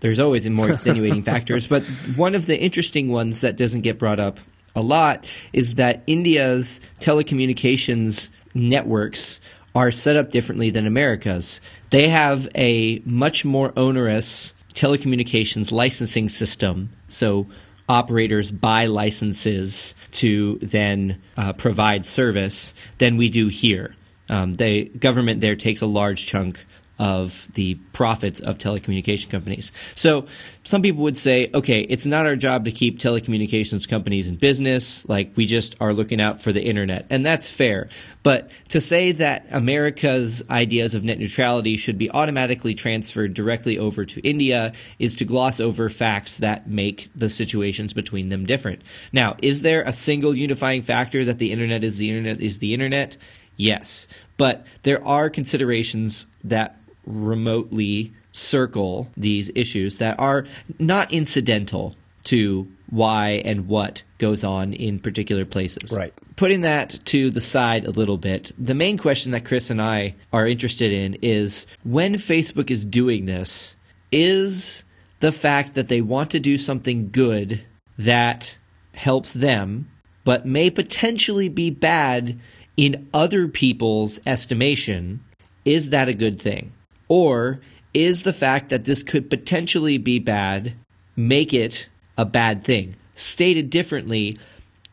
there's 0.00 0.18
always 0.18 0.48
more 0.50 0.72
extenuating 0.72 1.22
factors, 1.32 1.68
but 1.68 1.84
one 2.16 2.34
of 2.34 2.46
the 2.46 2.60
interesting 2.60 3.10
ones 3.10 3.42
that 3.42 3.56
doesn't 3.56 3.82
get 3.82 3.96
brought 3.96 4.18
up 4.18 4.40
a 4.74 4.80
lot 4.80 5.24
is 5.52 5.76
that 5.76 6.02
India's 6.08 6.80
telecommunications 6.98 8.30
networks 8.54 9.40
are 9.72 9.92
set 9.92 10.16
up 10.16 10.32
differently 10.32 10.70
than 10.70 10.84
America's. 10.84 11.60
They 11.90 12.08
have 12.08 12.48
a 12.56 13.00
much 13.04 13.44
more 13.44 13.72
onerous 13.76 14.52
telecommunications 14.74 15.70
licensing 15.70 16.28
system. 16.28 16.90
So 17.06 17.46
operators 17.88 18.50
buy 18.50 18.86
licenses 18.86 19.94
to 20.12 20.58
then 20.62 21.20
uh, 21.36 21.52
provide 21.52 22.04
service 22.04 22.74
than 22.98 23.16
we 23.16 23.28
do 23.28 23.48
here. 23.48 23.94
Um, 24.28 24.54
the 24.54 24.84
government 24.84 25.40
there 25.40 25.56
takes 25.56 25.80
a 25.80 25.86
large 25.86 26.26
chunk 26.26 26.66
of 26.98 27.48
the 27.54 27.76
profits 27.92 28.40
of 28.40 28.58
telecommunication 28.58 29.30
companies. 29.30 29.70
So 29.94 30.26
some 30.64 30.82
people 30.82 31.04
would 31.04 31.16
say, 31.16 31.50
okay, 31.54 31.80
it's 31.80 32.06
not 32.06 32.26
our 32.26 32.36
job 32.36 32.64
to 32.64 32.72
keep 32.72 32.98
telecommunications 32.98 33.88
companies 33.88 34.26
in 34.26 34.36
business. 34.36 35.08
Like 35.08 35.32
we 35.36 35.46
just 35.46 35.76
are 35.80 35.94
looking 35.94 36.20
out 36.20 36.42
for 36.42 36.52
the 36.52 36.62
internet. 36.62 37.06
And 37.08 37.24
that's 37.24 37.48
fair. 37.48 37.88
But 38.22 38.50
to 38.70 38.80
say 38.80 39.12
that 39.12 39.46
America's 39.50 40.42
ideas 40.50 40.94
of 40.94 41.04
net 41.04 41.18
neutrality 41.18 41.76
should 41.76 41.98
be 41.98 42.10
automatically 42.10 42.74
transferred 42.74 43.32
directly 43.32 43.78
over 43.78 44.04
to 44.04 44.20
India 44.20 44.72
is 44.98 45.14
to 45.16 45.24
gloss 45.24 45.60
over 45.60 45.88
facts 45.88 46.38
that 46.38 46.68
make 46.68 47.10
the 47.14 47.30
situations 47.30 47.92
between 47.92 48.28
them 48.28 48.44
different. 48.44 48.82
Now, 49.12 49.36
is 49.40 49.62
there 49.62 49.82
a 49.82 49.92
single 49.92 50.34
unifying 50.34 50.82
factor 50.82 51.24
that 51.24 51.38
the 51.38 51.52
internet 51.52 51.84
is 51.84 51.96
the 51.96 52.08
internet 52.08 52.40
is 52.40 52.58
the 52.58 52.74
internet? 52.74 53.16
Yes. 53.56 54.08
But 54.36 54.64
there 54.84 55.04
are 55.06 55.28
considerations 55.28 56.26
that 56.44 56.77
remotely 57.08 58.12
circle 58.32 59.08
these 59.16 59.50
issues 59.54 59.98
that 59.98 60.18
are 60.20 60.46
not 60.78 61.12
incidental 61.12 61.96
to 62.24 62.68
why 62.90 63.42
and 63.44 63.66
what 63.66 64.02
goes 64.18 64.44
on 64.44 64.72
in 64.72 64.98
particular 64.98 65.44
places. 65.44 65.92
Right. 65.92 66.12
Putting 66.36 66.60
that 66.62 67.00
to 67.06 67.30
the 67.30 67.40
side 67.40 67.84
a 67.84 67.90
little 67.90 68.18
bit, 68.18 68.52
the 68.58 68.74
main 68.74 68.98
question 68.98 69.32
that 69.32 69.44
Chris 69.44 69.70
and 69.70 69.80
I 69.80 70.14
are 70.32 70.46
interested 70.46 70.92
in 70.92 71.14
is 71.22 71.66
when 71.84 72.14
Facebook 72.14 72.70
is 72.70 72.84
doing 72.84 73.26
this, 73.26 73.76
is 74.12 74.84
the 75.20 75.32
fact 75.32 75.74
that 75.74 75.88
they 75.88 76.00
want 76.00 76.30
to 76.30 76.40
do 76.40 76.56
something 76.56 77.10
good 77.10 77.64
that 77.98 78.56
helps 78.94 79.32
them, 79.32 79.90
but 80.24 80.46
may 80.46 80.70
potentially 80.70 81.48
be 81.48 81.70
bad 81.70 82.38
in 82.76 83.08
other 83.12 83.48
people's 83.48 84.20
estimation, 84.26 85.24
is 85.64 85.90
that 85.90 86.08
a 86.08 86.14
good 86.14 86.40
thing? 86.40 86.72
Or 87.08 87.60
is 87.94 88.22
the 88.22 88.32
fact 88.32 88.68
that 88.70 88.84
this 88.84 89.02
could 89.02 89.30
potentially 89.30 89.98
be 89.98 90.18
bad 90.18 90.74
make 91.16 91.52
it 91.52 91.88
a 92.16 92.24
bad 92.24 92.64
thing? 92.64 92.96
Stated 93.14 93.70
differently, 93.70 94.36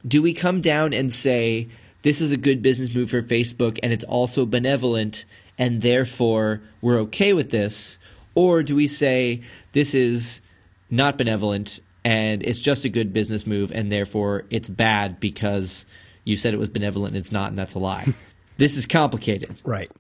do 0.08 0.22
we 0.22 0.34
come 0.34 0.62
down 0.62 0.94
and 0.94 1.12
say 1.14 1.68
this 2.04 2.22
is 2.22 2.32
a 2.32 2.38
good 2.38 2.62
business 2.62 2.94
move 2.94 3.12
for 3.12 3.22
Facebook 3.22 3.80
and 3.84 3.92
it's 3.92 4.04
also 4.04 4.46
benevolent 4.46 5.26
and 5.58 5.82
therefore 5.82 6.62
we're 6.82 7.00
okay 7.00 7.34
with 7.34 7.52
this? 7.52 7.98
Or 8.34 8.64
do 8.64 8.76
we 8.76 8.88
say 8.88 9.42
this 9.74 9.94
is 9.94 10.42
not 10.90 11.18
benevolent 11.18 11.80
and 12.04 12.44
it's 12.44 12.60
just 12.60 12.86
a 12.86 12.90
good 12.90 13.14
business 13.14 13.46
move 13.48 13.72
and 13.72 13.92
therefore 13.92 14.46
it's 14.50 14.70
bad 14.70 15.20
because 15.20 15.86
you 16.24 16.38
said 16.38 16.54
it 16.54 16.58
was 16.58 16.70
benevolent 16.70 17.16
and 17.16 17.18
it's 17.18 17.32
not 17.32 17.50
and 17.50 17.58
that's 17.58 17.74
a 17.74 17.80
lie? 17.80 18.14
this 18.58 18.78
is 18.78 18.86
complicated. 18.86 19.56
Right. 19.64 19.92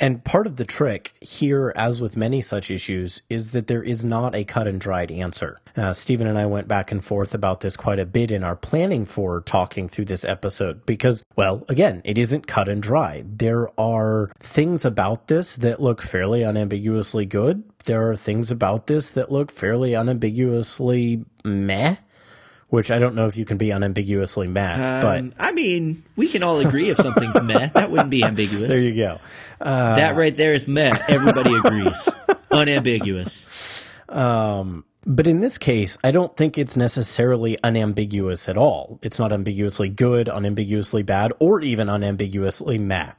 And 0.00 0.24
part 0.24 0.46
of 0.46 0.56
the 0.56 0.64
trick 0.64 1.14
here, 1.20 1.72
as 1.76 2.00
with 2.00 2.16
many 2.16 2.40
such 2.40 2.70
issues, 2.70 3.22
is 3.28 3.50
that 3.52 3.66
there 3.66 3.82
is 3.82 4.04
not 4.04 4.34
a 4.34 4.44
cut 4.44 4.66
and 4.66 4.80
dried 4.80 5.10
answer. 5.10 5.58
Uh, 5.76 5.92
Stephen 5.92 6.26
and 6.26 6.38
I 6.38 6.46
went 6.46 6.68
back 6.68 6.92
and 6.92 7.04
forth 7.04 7.34
about 7.34 7.60
this 7.60 7.76
quite 7.76 7.98
a 7.98 8.06
bit 8.06 8.30
in 8.30 8.44
our 8.44 8.56
planning 8.56 9.04
for 9.04 9.40
talking 9.42 9.88
through 9.88 10.06
this 10.06 10.24
episode 10.24 10.84
because, 10.86 11.24
well, 11.36 11.64
again, 11.68 12.02
it 12.04 12.18
isn't 12.18 12.46
cut 12.46 12.68
and 12.68 12.82
dry. 12.82 13.24
There 13.26 13.68
are 13.78 14.30
things 14.40 14.84
about 14.84 15.26
this 15.26 15.56
that 15.56 15.80
look 15.80 16.02
fairly 16.02 16.42
unambiguously 16.42 17.26
good. 17.26 17.64
There 17.84 18.10
are 18.10 18.16
things 18.16 18.50
about 18.50 18.86
this 18.86 19.10
that 19.12 19.32
look 19.32 19.50
fairly 19.50 19.94
unambiguously 19.94 21.24
meh 21.44 21.96
which 22.68 22.90
I 22.90 22.98
don't 22.98 23.14
know 23.14 23.26
if 23.26 23.36
you 23.36 23.44
can 23.44 23.56
be 23.56 23.70
unambiguously 23.70 24.46
meh, 24.48 25.00
but 25.00 25.18
Um, 25.20 25.32
I 25.38 25.52
mean, 25.52 26.02
we 26.16 26.28
can 26.28 26.42
all 26.42 26.58
agree 26.60 26.90
if 26.90 26.98
something's 26.98 27.40
meh. 27.42 27.68
That 27.74 27.90
wouldn't 27.90 28.10
be 28.10 28.22
ambiguous. 28.22 28.68
there 28.68 28.80
you 28.80 28.94
go. 28.94 29.18
that 29.60 30.16
right 30.16 30.36
there 30.36 30.54
is 30.54 30.68
meh. 30.68 30.92
Everybody 31.08 31.54
agrees. 31.54 32.08
Unambiguous. 32.50 33.84
Um, 34.08 34.84
but 35.06 35.26
in 35.26 35.40
this 35.40 35.56
case, 35.58 35.96
I 36.04 36.10
don't 36.10 36.36
think 36.36 36.58
it's 36.58 36.76
necessarily 36.76 37.56
unambiguous 37.64 38.48
at 38.48 38.58
all. 38.58 38.98
It's 39.02 39.18
not 39.18 39.32
ambiguously 39.32 39.88
good, 39.88 40.28
unambiguously 40.28 41.02
bad, 41.02 41.32
or 41.38 41.60
even 41.62 41.88
unambiguously 41.88 42.78
meh. 42.78 43.12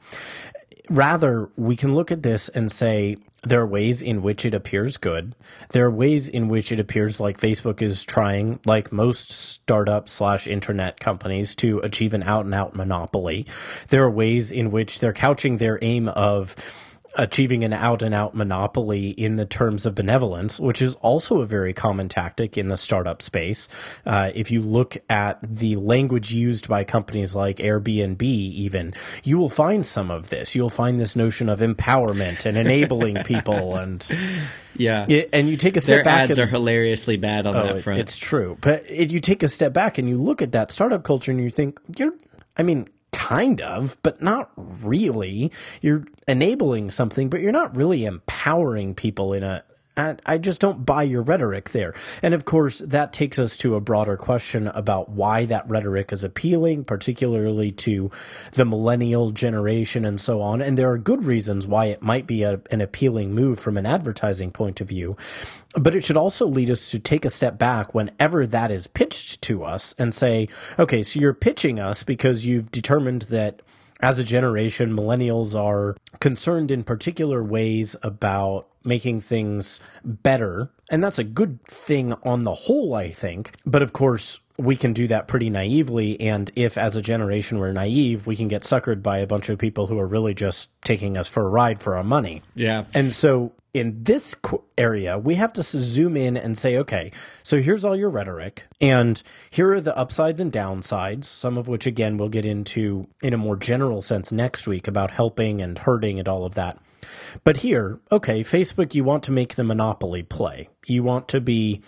Rather, 0.90 1.48
we 1.56 1.76
can 1.76 1.94
look 1.94 2.10
at 2.10 2.24
this 2.24 2.48
and 2.48 2.70
say 2.70 3.16
there 3.44 3.60
are 3.60 3.66
ways 3.66 4.02
in 4.02 4.22
which 4.22 4.44
it 4.44 4.54
appears 4.54 4.96
good. 4.96 5.34
There 5.70 5.86
are 5.86 5.90
ways 5.90 6.28
in 6.28 6.48
which 6.48 6.72
it 6.72 6.80
appears 6.80 7.20
like 7.20 7.38
Facebook 7.38 7.80
is 7.80 8.04
trying, 8.04 8.58
like 8.66 8.92
most 8.92 9.30
startup 9.30 10.08
slash 10.08 10.46
internet 10.46 11.00
companies, 11.00 11.54
to 11.56 11.78
achieve 11.78 12.12
an 12.12 12.24
out 12.24 12.44
and 12.44 12.52
out 12.52 12.74
monopoly. 12.74 13.46
There 13.88 14.04
are 14.04 14.10
ways 14.10 14.50
in 14.50 14.72
which 14.72 14.98
they're 14.98 15.12
couching 15.12 15.56
their 15.56 15.78
aim 15.80 16.08
of 16.08 16.56
achieving 17.16 17.64
an 17.64 17.72
out 17.72 18.02
and 18.02 18.14
out 18.14 18.34
monopoly 18.34 19.10
in 19.10 19.36
the 19.36 19.44
terms 19.44 19.84
of 19.84 19.94
benevolence, 19.94 20.60
which 20.60 20.80
is 20.80 20.94
also 20.96 21.40
a 21.40 21.46
very 21.46 21.72
common 21.72 22.08
tactic 22.08 22.56
in 22.56 22.68
the 22.68 22.76
startup 22.76 23.20
space. 23.20 23.68
Uh, 24.06 24.30
if 24.34 24.50
you 24.50 24.60
look 24.60 24.96
at 25.08 25.38
the 25.42 25.76
language 25.76 26.32
used 26.32 26.68
by 26.68 26.84
companies 26.84 27.34
like 27.34 27.56
Airbnb, 27.56 28.22
even, 28.22 28.94
you 29.24 29.38
will 29.38 29.48
find 29.48 29.84
some 29.84 30.10
of 30.10 30.30
this. 30.30 30.54
You'll 30.54 30.70
find 30.70 31.00
this 31.00 31.16
notion 31.16 31.48
of 31.48 31.60
empowerment 31.60 32.46
and 32.46 32.56
enabling 32.56 33.22
people 33.24 33.76
and. 33.76 34.08
Yeah, 34.76 35.04
and 35.32 35.48
you 35.48 35.56
take 35.56 35.76
a 35.76 35.80
step 35.80 35.96
Their 35.96 36.04
back. 36.04 36.30
ads 36.30 36.38
and, 36.38 36.48
are 36.48 36.50
hilariously 36.50 37.16
bad 37.16 37.46
on 37.46 37.56
oh, 37.56 37.62
that 37.64 37.82
front. 37.82 38.00
It's 38.00 38.16
true, 38.16 38.56
but 38.60 38.84
if 38.88 39.10
you 39.10 39.20
take 39.20 39.42
a 39.42 39.48
step 39.48 39.72
back 39.72 39.98
and 39.98 40.08
you 40.08 40.16
look 40.16 40.40
at 40.40 40.52
that 40.52 40.70
startup 40.70 41.02
culture 41.02 41.32
and 41.32 41.40
you 41.40 41.50
think 41.50 41.78
you're, 41.98 42.14
I 42.56 42.62
mean, 42.62 42.88
kind 43.12 43.60
of, 43.60 43.96
but 44.02 44.22
not 44.22 44.50
really. 44.56 45.52
You're 45.80 46.04
enabling 46.28 46.90
something, 46.90 47.28
but 47.28 47.40
you're 47.40 47.52
not 47.52 47.76
really 47.76 48.04
empowering 48.04 48.94
people 48.94 49.32
in 49.32 49.42
a 49.42 49.64
I 49.96 50.38
just 50.38 50.60
don't 50.60 50.86
buy 50.86 51.02
your 51.02 51.22
rhetoric 51.22 51.70
there. 51.70 51.94
And 52.22 52.32
of 52.32 52.44
course, 52.44 52.78
that 52.78 53.12
takes 53.12 53.38
us 53.38 53.56
to 53.58 53.74
a 53.74 53.80
broader 53.80 54.16
question 54.16 54.68
about 54.68 55.10
why 55.10 55.44
that 55.46 55.68
rhetoric 55.68 56.12
is 56.12 56.24
appealing, 56.24 56.84
particularly 56.84 57.70
to 57.72 58.10
the 58.52 58.64
millennial 58.64 59.30
generation 59.30 60.04
and 60.04 60.18
so 60.18 60.40
on. 60.40 60.62
And 60.62 60.78
there 60.78 60.90
are 60.90 60.98
good 60.98 61.24
reasons 61.24 61.66
why 61.66 61.86
it 61.86 62.02
might 62.02 62.26
be 62.26 62.44
a, 62.44 62.60
an 62.70 62.80
appealing 62.80 63.34
move 63.34 63.60
from 63.60 63.76
an 63.76 63.84
advertising 63.84 64.52
point 64.52 64.80
of 64.80 64.88
view. 64.88 65.16
But 65.74 65.94
it 65.94 66.04
should 66.04 66.16
also 66.16 66.46
lead 66.46 66.70
us 66.70 66.90
to 66.92 66.98
take 66.98 67.24
a 67.24 67.30
step 67.30 67.58
back 67.58 67.94
whenever 67.94 68.46
that 68.46 68.70
is 68.70 68.86
pitched 68.86 69.42
to 69.42 69.64
us 69.64 69.94
and 69.98 70.14
say, 70.14 70.48
okay, 70.78 71.02
so 71.02 71.20
you're 71.20 71.34
pitching 71.34 71.78
us 71.78 72.02
because 72.02 72.46
you've 72.46 72.70
determined 72.70 73.22
that 73.22 73.60
as 74.02 74.18
a 74.18 74.24
generation, 74.24 74.96
millennials 74.96 75.58
are 75.58 75.96
concerned 76.20 76.70
in 76.70 76.84
particular 76.84 77.42
ways 77.42 77.96
about 78.02 78.66
making 78.84 79.20
things 79.20 79.80
better. 80.04 80.70
And 80.90 81.02
that's 81.04 81.18
a 81.18 81.24
good 81.24 81.62
thing 81.66 82.14
on 82.24 82.44
the 82.44 82.54
whole, 82.54 82.94
I 82.94 83.10
think. 83.10 83.52
But 83.64 83.82
of 83.82 83.92
course, 83.92 84.40
we 84.58 84.76
can 84.76 84.92
do 84.92 85.06
that 85.08 85.28
pretty 85.28 85.50
naively. 85.50 86.20
And 86.20 86.50
if 86.56 86.76
as 86.76 86.96
a 86.96 87.02
generation 87.02 87.58
we're 87.58 87.72
naive, 87.72 88.26
we 88.26 88.36
can 88.36 88.48
get 88.48 88.62
suckered 88.62 89.02
by 89.02 89.18
a 89.18 89.26
bunch 89.26 89.48
of 89.48 89.58
people 89.58 89.86
who 89.86 89.98
are 89.98 90.06
really 90.06 90.34
just 90.34 90.70
taking 90.82 91.16
us 91.16 91.28
for 91.28 91.46
a 91.46 91.48
ride 91.48 91.80
for 91.82 91.96
our 91.96 92.04
money. 92.04 92.42
Yeah. 92.54 92.84
And 92.94 93.12
so 93.12 93.52
in 93.72 94.02
this 94.02 94.34
area, 94.76 95.18
we 95.18 95.36
have 95.36 95.52
to 95.54 95.62
zoom 95.62 96.16
in 96.16 96.36
and 96.36 96.56
say, 96.58 96.76
okay, 96.78 97.12
so 97.42 97.60
here's 97.60 97.84
all 97.84 97.94
your 97.94 98.10
rhetoric, 98.10 98.64
and 98.80 99.22
here 99.50 99.72
are 99.72 99.80
the 99.80 99.96
upsides 99.96 100.40
and 100.40 100.52
downsides, 100.52 101.24
some 101.24 101.56
of 101.56 101.68
which, 101.68 101.86
again, 101.86 102.16
we'll 102.16 102.28
get 102.28 102.44
into 102.44 103.06
in 103.22 103.32
a 103.32 103.38
more 103.38 103.56
general 103.56 104.02
sense 104.02 104.32
next 104.32 104.66
week 104.66 104.88
about 104.88 105.10
helping 105.10 105.60
and 105.60 105.78
hurting 105.78 106.18
and 106.18 106.28
all 106.28 106.44
of 106.44 106.54
that. 106.54 106.78
But 107.44 107.58
here, 107.58 108.00
okay, 108.10 108.42
Facebook, 108.42 108.94
you 108.94 109.04
want 109.04 109.22
to 109.24 109.32
make 109.32 109.54
the 109.54 109.64
monopoly 109.64 110.22
play. 110.22 110.68
You 110.86 111.02
want 111.02 111.28
to 111.28 111.40
be 111.40 111.82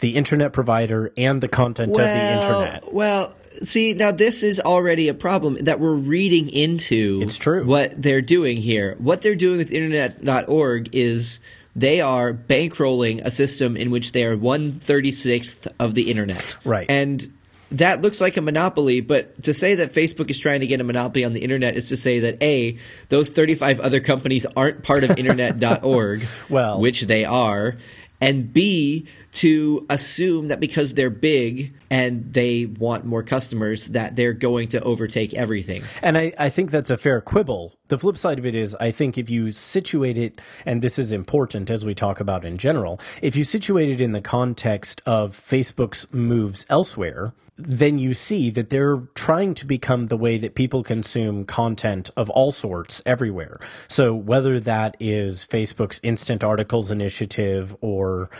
the 0.00 0.16
internet 0.16 0.52
provider 0.52 1.12
and 1.16 1.40
the 1.40 1.48
content 1.48 1.96
well, 1.96 2.06
of 2.06 2.12
the 2.12 2.46
internet. 2.46 2.92
Well, 2.92 3.34
see, 3.62 3.94
now 3.94 4.12
this 4.12 4.42
is 4.42 4.60
already 4.60 5.08
a 5.08 5.14
problem 5.14 5.56
that 5.64 5.80
we're 5.80 5.94
reading 5.94 6.48
into. 6.48 7.20
It's 7.22 7.36
true. 7.36 7.64
What 7.64 8.00
they're 8.00 8.22
doing 8.22 8.56
here. 8.56 8.96
What 8.98 9.22
they're 9.22 9.34
doing 9.34 9.58
with 9.58 9.70
internet.org 9.70 10.94
is 10.94 11.40
they 11.74 12.00
are 12.00 12.32
bankrolling 12.32 13.24
a 13.24 13.30
system 13.30 13.76
in 13.76 13.90
which 13.90 14.12
they 14.12 14.24
are 14.24 14.36
136th 14.36 15.72
of 15.78 15.94
the 15.94 16.10
internet. 16.10 16.56
Right. 16.64 16.86
And 16.88 17.32
that 17.72 18.02
looks 18.02 18.20
like 18.20 18.36
a 18.36 18.42
monopoly, 18.42 19.00
but 19.00 19.42
to 19.44 19.54
say 19.54 19.76
that 19.76 19.94
Facebook 19.94 20.30
is 20.30 20.38
trying 20.38 20.60
to 20.60 20.66
get 20.66 20.80
a 20.80 20.84
monopoly 20.84 21.24
on 21.24 21.32
the 21.32 21.40
internet 21.40 21.74
is 21.74 21.88
to 21.88 21.96
say 21.96 22.20
that 22.20 22.42
A, 22.42 22.78
those 23.08 23.30
35 23.30 23.80
other 23.80 24.00
companies 24.00 24.44
aren't 24.56 24.82
part 24.82 25.04
of 25.04 25.10
internet.org, 25.18 26.22
well, 26.50 26.78
which 26.78 27.02
they 27.02 27.24
are, 27.24 27.76
and 28.20 28.52
B, 28.52 29.06
to 29.32 29.86
assume 29.88 30.48
that 30.48 30.60
because 30.60 30.94
they're 30.94 31.10
big 31.10 31.74
and 31.90 32.32
they 32.34 32.66
want 32.66 33.04
more 33.04 33.22
customers, 33.22 33.86
that 33.88 34.14
they're 34.14 34.34
going 34.34 34.68
to 34.68 34.80
overtake 34.82 35.32
everything. 35.34 35.82
And 36.02 36.18
I, 36.18 36.32
I 36.38 36.50
think 36.50 36.70
that's 36.70 36.90
a 36.90 36.98
fair 36.98 37.20
quibble. 37.20 37.74
The 37.88 37.98
flip 37.98 38.18
side 38.18 38.38
of 38.38 38.46
it 38.46 38.54
is, 38.54 38.74
I 38.76 38.90
think 38.90 39.16
if 39.16 39.30
you 39.30 39.52
situate 39.52 40.18
it, 40.18 40.40
and 40.66 40.82
this 40.82 40.98
is 40.98 41.12
important 41.12 41.70
as 41.70 41.84
we 41.84 41.94
talk 41.94 42.20
about 42.20 42.44
in 42.44 42.58
general, 42.58 43.00
if 43.22 43.34
you 43.34 43.44
situate 43.44 43.90
it 43.90 44.00
in 44.00 44.12
the 44.12 44.20
context 44.20 45.00
of 45.06 45.32
Facebook's 45.32 46.12
moves 46.12 46.66
elsewhere, 46.68 47.32
then 47.58 47.98
you 47.98 48.14
see 48.14 48.50
that 48.50 48.70
they're 48.70 49.02
trying 49.14 49.54
to 49.54 49.66
become 49.66 50.04
the 50.04 50.16
way 50.16 50.38
that 50.38 50.54
people 50.54 50.82
consume 50.82 51.44
content 51.44 52.10
of 52.16 52.30
all 52.30 52.50
sorts 52.50 53.02
everywhere. 53.04 53.60
So 53.88 54.14
whether 54.14 54.58
that 54.60 54.96
is 54.98 55.46
Facebook's 55.46 56.00
instant 56.02 56.42
articles 56.42 56.90
initiative 56.90 57.76
or 57.80 58.30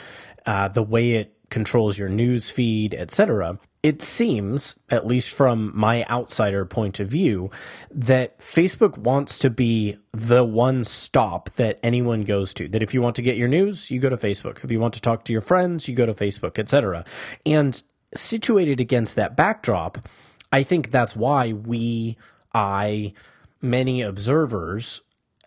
uh, 0.46 0.68
the 0.68 0.82
way 0.82 1.12
it 1.12 1.36
controls 1.50 1.98
your 1.98 2.08
news 2.08 2.50
feed, 2.50 2.94
etc. 2.94 3.58
It 3.82 4.00
seems, 4.00 4.78
at 4.90 5.06
least 5.06 5.34
from 5.34 5.72
my 5.74 6.04
outsider 6.04 6.64
point 6.64 7.00
of 7.00 7.08
view, 7.08 7.50
that 7.90 8.38
Facebook 8.38 8.96
wants 8.96 9.38
to 9.40 9.50
be 9.50 9.98
the 10.12 10.44
one 10.44 10.84
stop 10.84 11.50
that 11.56 11.78
anyone 11.82 12.22
goes 12.22 12.54
to. 12.54 12.68
That 12.68 12.82
if 12.82 12.94
you 12.94 13.02
want 13.02 13.16
to 13.16 13.22
get 13.22 13.36
your 13.36 13.48
news, 13.48 13.90
you 13.90 14.00
go 14.00 14.08
to 14.08 14.16
Facebook. 14.16 14.64
If 14.64 14.70
you 14.70 14.80
want 14.80 14.94
to 14.94 15.00
talk 15.00 15.24
to 15.24 15.32
your 15.32 15.42
friends, 15.42 15.88
you 15.88 15.94
go 15.94 16.06
to 16.06 16.14
Facebook, 16.14 16.58
etc. 16.58 17.04
And 17.44 17.82
situated 18.14 18.80
against 18.80 19.16
that 19.16 19.36
backdrop, 19.36 20.08
I 20.52 20.62
think 20.62 20.90
that's 20.90 21.16
why 21.16 21.52
we, 21.52 22.16
I, 22.54 23.14
many 23.60 24.02
observers 24.02 25.00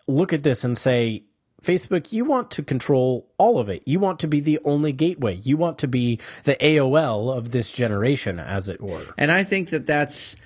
look 0.08 0.32
at 0.32 0.42
this 0.42 0.62
and 0.62 0.76
say, 0.76 1.24
Facebook, 1.62 2.12
you 2.12 2.24
want 2.24 2.50
to 2.52 2.62
control 2.62 3.26
all 3.38 3.58
of 3.58 3.68
it. 3.68 3.82
You 3.86 3.98
want 3.98 4.20
to 4.20 4.28
be 4.28 4.40
the 4.40 4.60
only 4.64 4.92
gateway. 4.92 5.36
You 5.36 5.56
want 5.56 5.78
to 5.78 5.88
be 5.88 6.20
the 6.44 6.54
AOL 6.56 7.36
of 7.36 7.50
this 7.50 7.72
generation, 7.72 8.38
as 8.38 8.68
it 8.68 8.80
were. 8.80 9.04
And 9.18 9.32
I 9.32 9.42
think 9.42 9.70
that 9.70 9.86
that's, 9.86 10.36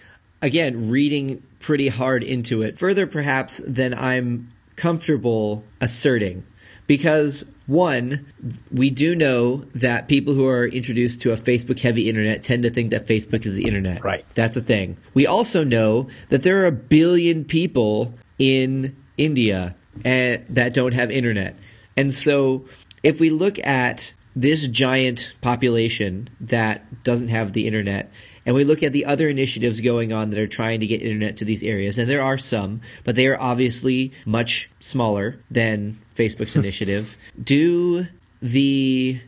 again, 0.40 0.88
reading 0.88 1.42
pretty 1.58 1.88
hard 1.88 2.22
into 2.22 2.62
it, 2.62 2.78
further 2.78 3.06
perhaps 3.06 3.60
than 3.66 3.92
I'm 3.92 4.50
comfortable 4.76 5.62
asserting. 5.80 6.44
Because, 6.86 7.44
one, 7.66 8.26
we 8.72 8.90
do 8.90 9.14
know 9.14 9.58
that 9.76 10.08
people 10.08 10.34
who 10.34 10.48
are 10.48 10.66
introduced 10.66 11.20
to 11.20 11.32
a 11.32 11.36
Facebook 11.36 11.78
heavy 11.78 12.08
internet 12.08 12.42
tend 12.42 12.64
to 12.64 12.70
think 12.70 12.90
that 12.90 13.06
Facebook 13.06 13.46
is 13.46 13.54
the 13.54 13.64
internet. 13.64 14.02
Right. 14.02 14.24
That's 14.34 14.56
a 14.56 14.60
thing. 14.60 14.96
We 15.14 15.26
also 15.26 15.62
know 15.62 16.08
that 16.30 16.42
there 16.42 16.62
are 16.62 16.66
a 16.66 16.72
billion 16.72 17.44
people 17.44 18.14
in 18.38 18.96
India 19.16 19.76
and, 20.04 20.44
that 20.48 20.74
don't 20.74 20.94
have 20.94 21.10
internet. 21.10 21.56
And 21.96 22.12
so 22.12 22.66
if 23.02 23.20
we 23.20 23.30
look 23.30 23.58
at 23.58 24.12
this 24.36 24.66
giant 24.68 25.34
population 25.40 26.28
that 26.40 27.02
doesn't 27.02 27.28
have 27.28 27.52
the 27.52 27.66
internet, 27.66 28.12
and 28.46 28.54
we 28.54 28.64
look 28.64 28.82
at 28.82 28.92
the 28.92 29.04
other 29.04 29.28
initiatives 29.28 29.80
going 29.80 30.12
on 30.12 30.30
that 30.30 30.38
are 30.38 30.46
trying 30.46 30.80
to 30.80 30.86
get 30.86 31.02
internet 31.02 31.36
to 31.38 31.44
these 31.44 31.62
areas, 31.62 31.98
and 31.98 32.08
there 32.08 32.22
are 32.22 32.38
some, 32.38 32.80
but 33.04 33.14
they 33.14 33.26
are 33.26 33.40
obviously 33.40 34.12
much 34.24 34.70
smaller 34.80 35.38
than 35.50 36.00
Facebook's 36.16 36.56
initiative. 36.64 37.16
Do 37.42 38.06
the 38.40 39.20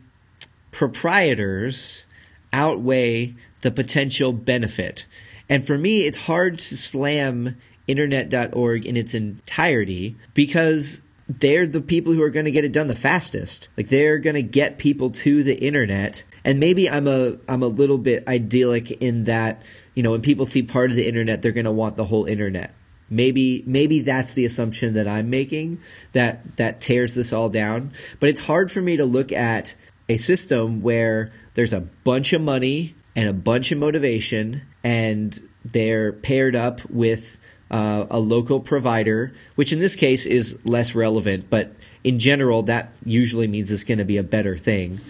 proprietors 0.71 2.05
outweigh 2.51 3.35
the 3.61 3.71
potential 3.71 4.33
benefit? 4.33 5.05
And 5.49 5.65
for 5.65 5.77
me, 5.77 6.01
it's 6.01 6.17
hard 6.17 6.59
to 6.59 6.77
slam 6.77 7.57
internet.org 7.87 8.85
in 8.85 8.97
its 8.97 9.13
entirety 9.13 10.15
because 10.33 11.01
they're 11.27 11.67
the 11.67 11.81
people 11.81 12.13
who 12.13 12.21
are 12.21 12.29
going 12.29 12.45
to 12.45 12.51
get 12.51 12.65
it 12.65 12.71
done 12.71 12.87
the 12.87 12.95
fastest. 12.95 13.69
Like 13.77 13.89
they're 13.89 14.19
going 14.19 14.35
to 14.35 14.43
get 14.43 14.77
people 14.77 15.11
to 15.11 15.43
the 15.43 15.57
internet. 15.57 16.23
And 16.45 16.59
maybe 16.59 16.89
I'm 16.89 17.07
a 17.07 17.37
I'm 17.47 17.63
a 17.63 17.67
little 17.67 17.97
bit 17.97 18.27
idyllic 18.27 18.91
in 18.91 19.25
that, 19.25 19.63
you 19.93 20.03
know, 20.03 20.11
when 20.11 20.21
people 20.21 20.45
see 20.45 20.63
part 20.63 20.89
of 20.89 20.95
the 20.95 21.07
internet, 21.07 21.41
they're 21.41 21.51
going 21.51 21.65
to 21.65 21.71
want 21.71 21.95
the 21.95 22.05
whole 22.05 22.25
internet. 22.25 22.73
Maybe 23.09 23.63
maybe 23.65 24.01
that's 24.01 24.33
the 24.33 24.45
assumption 24.45 24.95
that 24.95 25.07
I'm 25.07 25.29
making 25.29 25.79
that 26.13 26.57
that 26.57 26.81
tears 26.81 27.15
this 27.15 27.31
all 27.31 27.49
down. 27.49 27.93
But 28.19 28.29
it's 28.29 28.39
hard 28.39 28.71
for 28.71 28.81
me 28.81 28.97
to 28.97 29.05
look 29.05 29.31
at 29.31 29.75
a 30.09 30.17
system 30.17 30.81
where 30.81 31.31
there's 31.53 31.73
a 31.73 31.81
bunch 31.81 32.33
of 32.33 32.41
money 32.41 32.95
and 33.15 33.29
a 33.29 33.33
bunch 33.33 33.71
of 33.71 33.77
motivation 33.77 34.63
and 34.83 35.39
they're 35.63 36.11
paired 36.11 36.55
up 36.55 36.81
with 36.89 37.37
uh, 37.73 38.05
a 38.11 38.19
local 38.19 38.59
provider, 38.59 39.33
which 39.55 39.73
in 39.73 39.79
this 39.79 39.95
case 39.95 40.27
is 40.27 40.57
less 40.63 40.93
relevant, 40.93 41.49
but 41.49 41.75
in 42.03 42.19
general, 42.19 42.61
that 42.63 42.93
usually 43.03 43.47
means 43.47 43.71
it's 43.71 43.83
going 43.83 43.97
to 43.97 44.05
be 44.05 44.17
a 44.17 44.23
better 44.23 44.57
thing. 44.57 45.01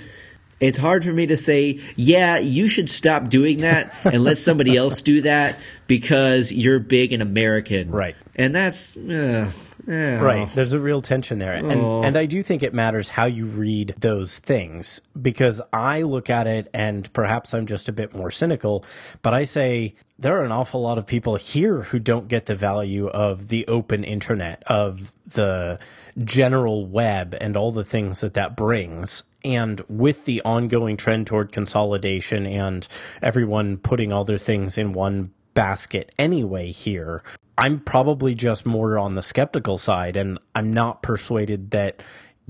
It's 0.62 0.78
hard 0.78 1.04
for 1.04 1.12
me 1.12 1.28
to 1.28 1.36
say, 1.36 1.82
yeah, 1.98 2.38
you 2.38 2.70
should 2.70 2.90
stop 2.90 3.28
doing 3.28 3.58
that 3.58 3.94
and 4.06 4.24
let 4.24 4.38
somebody 4.38 4.78
else 4.78 5.02
do 5.02 5.22
that 5.22 5.60
because 5.88 6.54
you're 6.54 6.80
big 6.80 7.12
and 7.12 7.22
American. 7.22 7.92
Right. 7.92 8.16
And 8.36 8.56
that's. 8.56 8.96
Uh, 8.96 9.52
yeah. 9.88 10.20
Right. 10.20 10.50
There's 10.54 10.74
a 10.74 10.80
real 10.80 11.02
tension 11.02 11.40
there. 11.40 11.54
And 11.54 11.72
Oh. 11.72 12.02
and 12.04 12.18
I 12.18 12.26
do 12.26 12.42
think 12.44 12.64
it 12.64 12.74
matters 12.74 13.10
how 13.10 13.26
you 13.26 13.46
read 13.46 13.96
those 14.00 14.40
things 14.40 15.02
because 15.22 15.62
I 15.72 16.02
look 16.04 16.30
at 16.30 16.48
it 16.48 16.70
and 16.74 17.12
perhaps 17.14 17.54
I'm 17.54 17.66
just 17.66 17.90
a 17.90 17.92
bit 17.92 18.16
more 18.16 18.32
cynical, 18.32 18.86
but 19.22 19.34
I 19.34 19.44
say 19.44 19.96
there 20.18 20.38
are 20.40 20.46
an 20.46 20.52
awful 20.52 20.82
lot 20.82 20.98
of 20.98 21.06
people 21.06 21.36
here 21.36 21.82
who 21.84 22.00
don't 22.00 22.28
get 22.28 22.46
the 22.46 22.56
value 22.56 23.08
of 23.08 23.50
the 23.50 23.68
open 23.68 24.04
internet, 24.04 24.64
of 24.68 25.14
the 25.28 25.80
general 26.24 26.86
web 26.86 27.36
and 27.42 27.58
all 27.58 27.72
the 27.72 27.84
things 27.84 28.22
that 28.22 28.36
that 28.36 28.56
brings. 28.56 29.24
And 29.44 29.82
with 29.90 30.24
the 30.24 30.42
ongoing 30.44 30.96
trend 30.96 31.28
toward 31.28 31.52
consolidation 31.52 32.46
and 32.46 32.88
everyone 33.22 33.78
putting 33.78 34.14
all 34.14 34.24
their 34.24 34.38
things 34.38 34.78
in 34.78 34.94
one 34.94 35.32
basket 35.54 36.14
anyway 36.18 36.72
here. 36.72 37.22
I'm 37.58 37.80
probably 37.80 38.34
just 38.34 38.66
more 38.66 38.98
on 38.98 39.16
the 39.16 39.22
skeptical 39.22 39.78
side, 39.78 40.18
and 40.18 40.40
I'm 40.56 40.74
not 40.74 41.02
persuaded 41.04 41.72
that 41.72 42.02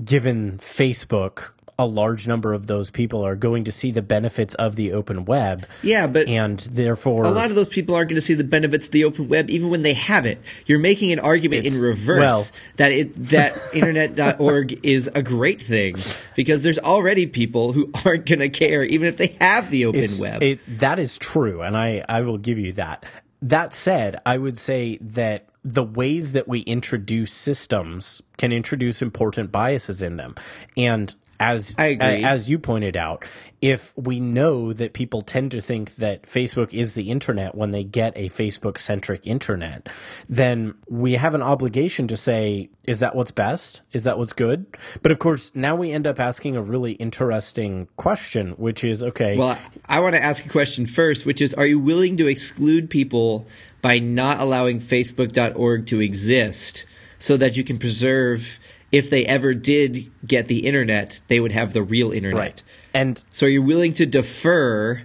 given 0.02 0.58
Facebook, 0.58 1.50
a 1.78 1.86
large 1.86 2.28
number 2.28 2.52
of 2.52 2.66
those 2.66 2.90
people 2.90 3.26
are 3.26 3.34
going 3.36 3.64
to 3.64 3.72
see 3.72 3.90
the 3.90 4.02
benefits 4.02 4.54
of 4.54 4.76
the 4.76 4.92
open 4.92 5.24
web. 5.24 5.66
Yeah, 5.82 6.06
but 6.06 6.28
And 6.28 6.58
therefore, 6.60 7.24
a 7.24 7.30
lot 7.30 7.50
of 7.50 7.56
those 7.56 7.68
people 7.68 7.94
aren't 7.94 8.08
going 8.08 8.16
to 8.16 8.22
see 8.22 8.34
the 8.34 8.44
benefits 8.44 8.86
of 8.86 8.92
the 8.92 9.04
open 9.04 9.28
web 9.28 9.50
even 9.50 9.70
when 9.70 9.82
they 9.82 9.94
have 9.94 10.24
it. 10.24 10.40
You're 10.66 10.78
making 10.78 11.12
an 11.12 11.18
argument 11.18 11.66
in 11.66 11.80
reverse 11.80 12.20
well- 12.20 12.46
that 12.76 12.92
it 12.92 13.14
that 13.30 13.58
internet.org 13.72 14.86
is 14.86 15.10
a 15.14 15.22
great 15.22 15.60
thing 15.60 15.96
because 16.36 16.62
there's 16.62 16.78
already 16.78 17.26
people 17.26 17.72
who 17.72 17.90
aren't 18.04 18.26
going 18.26 18.38
to 18.40 18.48
care 18.48 18.84
even 18.84 19.08
if 19.08 19.16
they 19.16 19.36
have 19.40 19.70
the 19.70 19.86
open 19.86 20.06
web. 20.20 20.42
It, 20.42 20.78
that 20.78 20.98
is 20.98 21.18
true, 21.18 21.62
and 21.62 21.76
I, 21.76 22.02
I 22.08 22.22
will 22.22 22.38
give 22.38 22.58
you 22.58 22.72
that. 22.74 23.04
That 23.44 23.74
said, 23.74 24.22
I 24.24 24.38
would 24.38 24.56
say 24.56 24.96
that 25.02 25.48
the 25.62 25.82
ways 25.82 26.32
that 26.32 26.48
we 26.48 26.60
introduce 26.60 27.30
systems 27.30 28.22
can 28.38 28.52
introduce 28.52 29.02
important 29.02 29.52
biases 29.52 30.00
in 30.00 30.16
them. 30.16 30.34
And 30.78 31.14
as 31.44 31.74
I 31.78 31.86
agree. 31.86 32.06
a- 32.06 32.26
as 32.26 32.48
you 32.48 32.58
pointed 32.58 32.96
out, 32.96 33.24
if 33.60 33.92
we 33.96 34.20
know 34.20 34.72
that 34.72 34.92
people 34.92 35.22
tend 35.22 35.50
to 35.52 35.60
think 35.60 35.96
that 35.96 36.22
Facebook 36.22 36.74
is 36.74 36.94
the 36.94 37.10
internet 37.10 37.54
when 37.54 37.70
they 37.70 37.84
get 37.84 38.12
a 38.16 38.28
Facebook 38.28 38.78
centric 38.78 39.26
internet, 39.26 39.88
then 40.28 40.74
we 40.88 41.12
have 41.14 41.34
an 41.34 41.42
obligation 41.42 42.06
to 42.08 42.16
say, 42.16 42.68
is 42.84 42.98
that 42.98 43.14
what's 43.14 43.30
best? 43.30 43.80
Is 43.92 44.02
that 44.02 44.18
what's 44.18 44.32
good? 44.34 44.66
But 45.02 45.12
of 45.12 45.18
course, 45.18 45.54
now 45.54 45.74
we 45.76 45.92
end 45.92 46.06
up 46.06 46.20
asking 46.20 46.56
a 46.56 46.62
really 46.62 46.92
interesting 46.92 47.88
question, 47.96 48.50
which 48.52 48.84
is 48.84 49.02
okay. 49.02 49.36
Well, 49.38 49.58
I 49.86 50.00
want 50.00 50.14
to 50.14 50.22
ask 50.22 50.44
a 50.44 50.48
question 50.48 50.84
first, 50.86 51.24
which 51.24 51.40
is 51.40 51.54
Are 51.54 51.66
you 51.66 51.78
willing 51.78 52.16
to 52.18 52.26
exclude 52.26 52.90
people 52.90 53.46
by 53.80 53.98
not 53.98 54.40
allowing 54.40 54.80
Facebook.org 54.80 55.86
to 55.86 56.00
exist 56.00 56.84
so 57.18 57.36
that 57.38 57.56
you 57.56 57.64
can 57.64 57.78
preserve, 57.78 58.58
if 58.94 59.10
they 59.10 59.26
ever 59.26 59.54
did 59.54 60.10
get 60.26 60.48
the 60.48 60.66
internet, 60.66 61.20
they 61.28 61.40
would 61.40 61.52
have 61.52 61.72
the 61.72 61.82
real 61.82 62.12
internet? 62.12 62.38
right. 62.38 62.62
And 62.94 63.22
So 63.30 63.46
are 63.46 63.48
you 63.50 63.62
willing 63.62 63.92
to 63.94 64.06
defer 64.06 65.02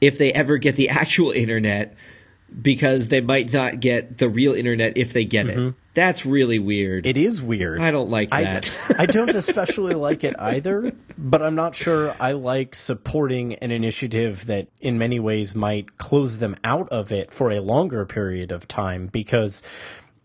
if 0.00 0.18
they 0.18 0.32
ever 0.32 0.56
get 0.58 0.76
the 0.76 0.88
actual 0.88 1.30
internet 1.32 1.94
because 2.60 3.08
they 3.08 3.20
might 3.20 3.52
not 3.52 3.80
get 3.80 4.18
the 4.18 4.28
real 4.28 4.52
internet 4.54 4.96
if 4.96 5.12
they 5.12 5.24
get 5.24 5.48
it? 5.48 5.74
That's 5.94 6.24
really 6.24 6.58
weird. 6.58 7.04
Mm-hmm. 7.04 7.10
It 7.10 7.16
is 7.18 7.42
weird. 7.42 7.80
I 7.80 7.90
don't 7.90 8.08
like 8.10 8.28
I- 8.32 8.44
that. 8.44 8.70
I 8.98 9.06
don't 9.06 9.34
especially 9.34 9.94
like 10.08 10.22
it 10.24 10.34
either, 10.38 10.92
but 11.18 11.42
I'm 11.42 11.54
not 11.54 11.74
sure 11.74 12.14
I 12.20 12.32
like 12.32 12.74
supporting 12.74 13.54
an 13.56 13.70
initiative 13.70 14.46
that 14.46 14.68
in 14.80 14.96
many 14.96 15.18
ways 15.20 15.54
might 15.54 15.98
close 15.98 16.38
them 16.38 16.56
out 16.64 16.88
of 16.90 17.10
it 17.12 17.30
for 17.32 17.50
a 17.50 17.60
longer 17.60 18.06
period 18.06 18.52
of 18.52 18.66
time 18.68 19.08
because 19.08 19.62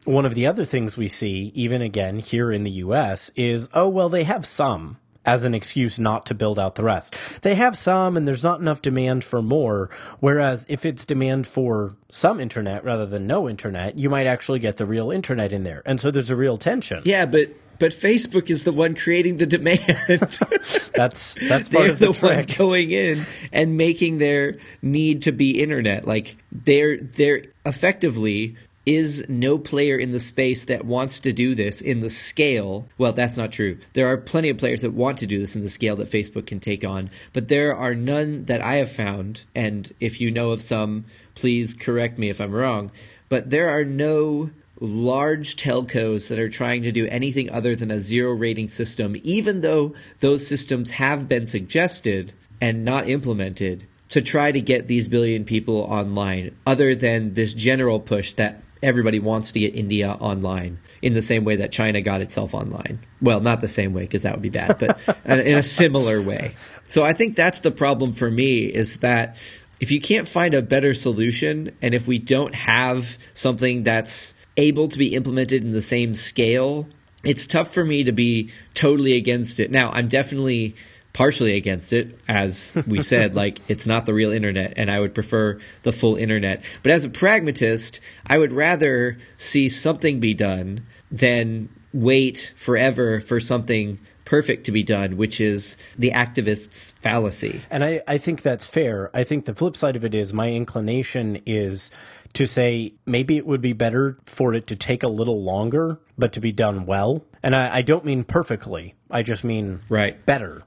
one 0.08 0.26
of 0.26 0.36
the 0.36 0.48
other 0.48 0.66
things 0.66 0.96
we 0.96 1.08
see, 1.08 1.52
even 1.54 1.82
again 1.82 2.20
here 2.20 2.52
in 2.52 2.64
the 2.64 2.72
US, 2.72 3.30
is 3.36 3.70
oh, 3.74 3.90
well, 3.90 4.10
they 4.10 4.24
have 4.24 4.46
some 4.46 4.98
as 5.26 5.44
an 5.44 5.54
excuse 5.54 6.00
not 6.00 6.26
to 6.26 6.34
build 6.34 6.58
out 6.58 6.76
the 6.76 6.84
rest. 6.84 7.14
They 7.42 7.56
have 7.56 7.78
some 7.78 8.16
and 8.16 8.26
there's 8.26 8.44
not 8.44 8.62
enough 8.62 8.82
demand 8.82 9.26
for 9.26 9.42
more. 9.42 9.90
Whereas 10.22 10.66
if 10.70 10.86
it's 10.86 11.06
demand 11.06 11.46
for 11.46 11.98
some 12.10 12.40
internet 12.40 12.86
rather 12.86 13.06
than 13.06 13.28
no 13.28 13.50
internet, 13.50 14.00
you 14.00 14.10
might 14.10 14.26
actually 14.26 14.60
get 14.60 14.78
the 14.78 14.86
real 14.86 15.12
internet 15.12 15.52
in 15.52 15.64
there. 15.64 15.84
And 15.86 16.00
so 16.00 16.10
there's 16.10 16.30
a 16.30 16.36
real 16.38 16.58
tension. 16.58 17.02
yeah, 17.06 17.26
but 17.26 17.50
but 17.80 17.92
Facebook 17.92 18.50
is 18.50 18.64
the 18.64 18.72
one 18.72 18.96
creating 18.96 19.38
the 19.38 19.46
demand. 19.46 19.80
That's 20.96 21.36
that's 21.48 21.70
part 21.70 21.84
they're 21.84 21.92
of 21.92 22.00
the, 22.00 22.12
the, 22.12 22.28
one 22.28 22.46
going 22.58 22.90
in 22.90 23.24
and 23.52 23.78
making 23.78 24.18
their 24.18 24.58
need 24.82 25.24
to 25.24 25.32
be 25.32 25.62
internet. 25.62 26.08
Like 26.08 26.38
they're 26.52 26.98
they're 26.98 27.44
effectively 27.68 28.56
is 28.88 29.26
no 29.28 29.58
player 29.58 29.98
in 29.98 30.12
the 30.12 30.20
space 30.20 30.64
that 30.66 30.86
wants 30.86 31.20
to 31.20 31.34
do 31.34 31.54
this 31.54 31.82
in 31.82 32.00
the 32.00 32.10
scale. 32.10 32.88
Well, 32.98 33.12
that's 33.12 33.36
not 33.36 33.52
true. 33.52 33.78
There 33.92 34.08
are 34.08 34.16
plenty 34.16 34.48
of 34.48 34.58
players 34.58 34.82
that 34.82 34.94
want 34.94 35.18
to 35.18 35.28
do 35.28 35.40
this 35.40 35.58
in 35.58 35.62
the 35.62 35.70
scale 35.70 35.98
that 35.98 36.10
Facebook 36.10 36.48
can 36.48 36.62
take 36.62 36.86
on, 36.86 37.10
but 37.34 37.50
there 37.50 37.76
are 37.76 37.94
none 37.94 38.46
that 38.46 38.62
I 38.62 38.76
have 38.76 38.90
found. 38.90 39.44
And 39.54 39.94
if 40.00 40.22
you 40.22 40.32
know 40.32 40.52
of 40.52 40.62
some, 40.62 41.04
please 41.36 41.74
correct 41.74 42.18
me 42.18 42.30
if 42.30 42.40
I'm 42.40 42.54
wrong. 42.54 42.92
But 43.28 43.50
there 43.50 43.70
are 43.70 43.84
no 43.84 44.52
large 44.80 45.58
telcos 45.58 46.30
that 46.30 46.40
are 46.40 46.50
trying 46.50 46.84
to 46.84 46.92
do 46.94 47.08
anything 47.08 47.52
other 47.52 47.76
than 47.76 47.92
a 47.92 48.00
zero 48.00 48.32
rating 48.32 48.70
system, 48.70 49.18
even 49.24 49.60
though 49.60 49.96
those 50.22 50.48
systems 50.48 50.92
have 50.92 51.28
been 51.28 51.46
suggested 51.46 52.32
and 52.62 52.86
not 52.86 53.10
implemented 53.10 53.86
to 54.10 54.22
try 54.22 54.52
to 54.52 54.62
get 54.62 54.88
these 54.88 55.10
billion 55.10 55.44
people 55.44 55.80
online, 55.82 56.56
other 56.66 56.96
than 56.96 57.34
this 57.34 57.54
general 57.54 58.00
push 58.00 58.32
that 58.34 58.62
everybody 58.84 59.20
wants 59.20 59.52
to 59.54 59.60
get 59.60 59.76
India 59.76 60.10
online 60.20 60.80
in 61.02 61.14
the 61.14 61.22
same 61.22 61.44
way 61.44 61.58
that 61.58 61.72
China 61.72 62.02
got 62.02 62.22
itself 62.22 62.54
online. 62.54 63.00
Well, 63.22 63.40
not 63.40 63.62
the 63.62 63.68
same 63.68 63.94
way 63.94 64.04
because 64.04 64.24
that 64.24 64.34
would 64.34 64.42
be 64.42 64.50
bad, 64.50 64.78
but 64.80 65.00
in 65.26 65.58
a 65.58 65.64
similar 65.64 66.22
way. 66.22 66.56
So 66.88 67.04
I 67.04 67.14
think 67.14 67.36
that's 67.36 67.60
the 67.60 67.72
problem 67.72 68.14
for 68.14 68.30
me 68.30 68.66
is 68.66 68.98
that 68.98 69.36
if 69.80 69.92
you 69.92 70.02
can't 70.02 70.28
find 70.28 70.54
a 70.54 70.62
better 70.62 70.94
solution 70.94 71.76
and 71.82 71.94
if 71.94 72.08
we 72.08 72.18
don't 72.18 72.56
have 72.56 73.18
something 73.34 73.84
that's 73.84 74.34
able 74.58 74.88
to 74.88 74.98
be 74.98 75.14
implemented 75.14 75.64
in 75.64 75.72
the 75.72 75.82
same 75.82 76.16
scale, 76.16 76.88
it's 77.24 77.46
tough 77.46 77.74
for 77.74 77.84
me 77.84 78.04
to 78.04 78.12
be 78.12 78.52
totally 78.74 79.14
against 79.14 79.60
it. 79.60 79.70
Now, 79.70 79.92
I'm 79.92 80.08
definitely 80.08 80.76
partially 81.18 81.56
against 81.58 81.94
it 81.94 82.16
as 82.28 82.76
we 82.86 83.02
said 83.02 83.34
like 83.44 83.60
it's 83.68 83.88
not 83.88 84.06
the 84.06 84.14
real 84.14 84.32
internet 84.32 84.72
and 84.78 84.92
I 84.92 85.00
would 85.00 85.16
prefer 85.16 85.60
the 85.82 85.92
full 85.92 86.16
internet. 86.16 86.62
But 86.84 86.92
as 86.92 87.04
a 87.06 87.10
pragmatist, 87.10 88.00
I 88.28 88.38
would 88.38 88.52
rather 88.52 89.18
see 89.36 89.68
something 89.68 90.20
be 90.20 90.36
done 90.36 90.86
than 91.10 91.70
wait 91.92 92.54
forever 92.56 93.20
for 93.20 93.40
something 93.40 93.98
perfect 94.26 94.66
to 94.66 94.72
be 94.72 94.84
done, 94.84 95.18
which 95.18 95.42
is 95.42 95.76
the 95.98 96.12
activist's 96.12 96.92
fallacy. 97.02 97.62
And 97.72 97.84
I, 97.84 98.02
I 98.08 98.20
think 98.20 98.44
that's 98.44 98.68
fair. 98.68 99.10
I 99.12 99.24
think 99.24 99.46
the 99.46 99.56
flip 99.56 99.76
side 99.76 99.96
of 99.96 100.06
it 100.06 100.14
is 100.14 100.34
my 100.34 100.52
inclination 100.52 101.42
is 101.48 101.90
to 102.34 102.46
say 102.46 102.94
maybe 103.08 103.38
it 103.38 103.48
would 103.48 103.62
be 103.62 103.74
better 103.74 104.20
for 104.28 104.54
it 104.54 104.68
to 104.68 104.76
take 104.76 105.02
a 105.02 105.08
little 105.08 105.42
longer, 105.42 106.00
but 106.16 106.32
to 106.34 106.40
be 106.42 106.52
done 106.52 106.86
well. 106.86 107.24
And 107.42 107.56
I, 107.56 107.78
I 107.78 107.82
don't 107.82 108.06
mean 108.06 108.24
perfectly. 108.24 108.94
I 109.10 109.24
just 109.24 109.44
mean 109.44 109.80
Right. 109.90 110.24
better. 110.28 110.64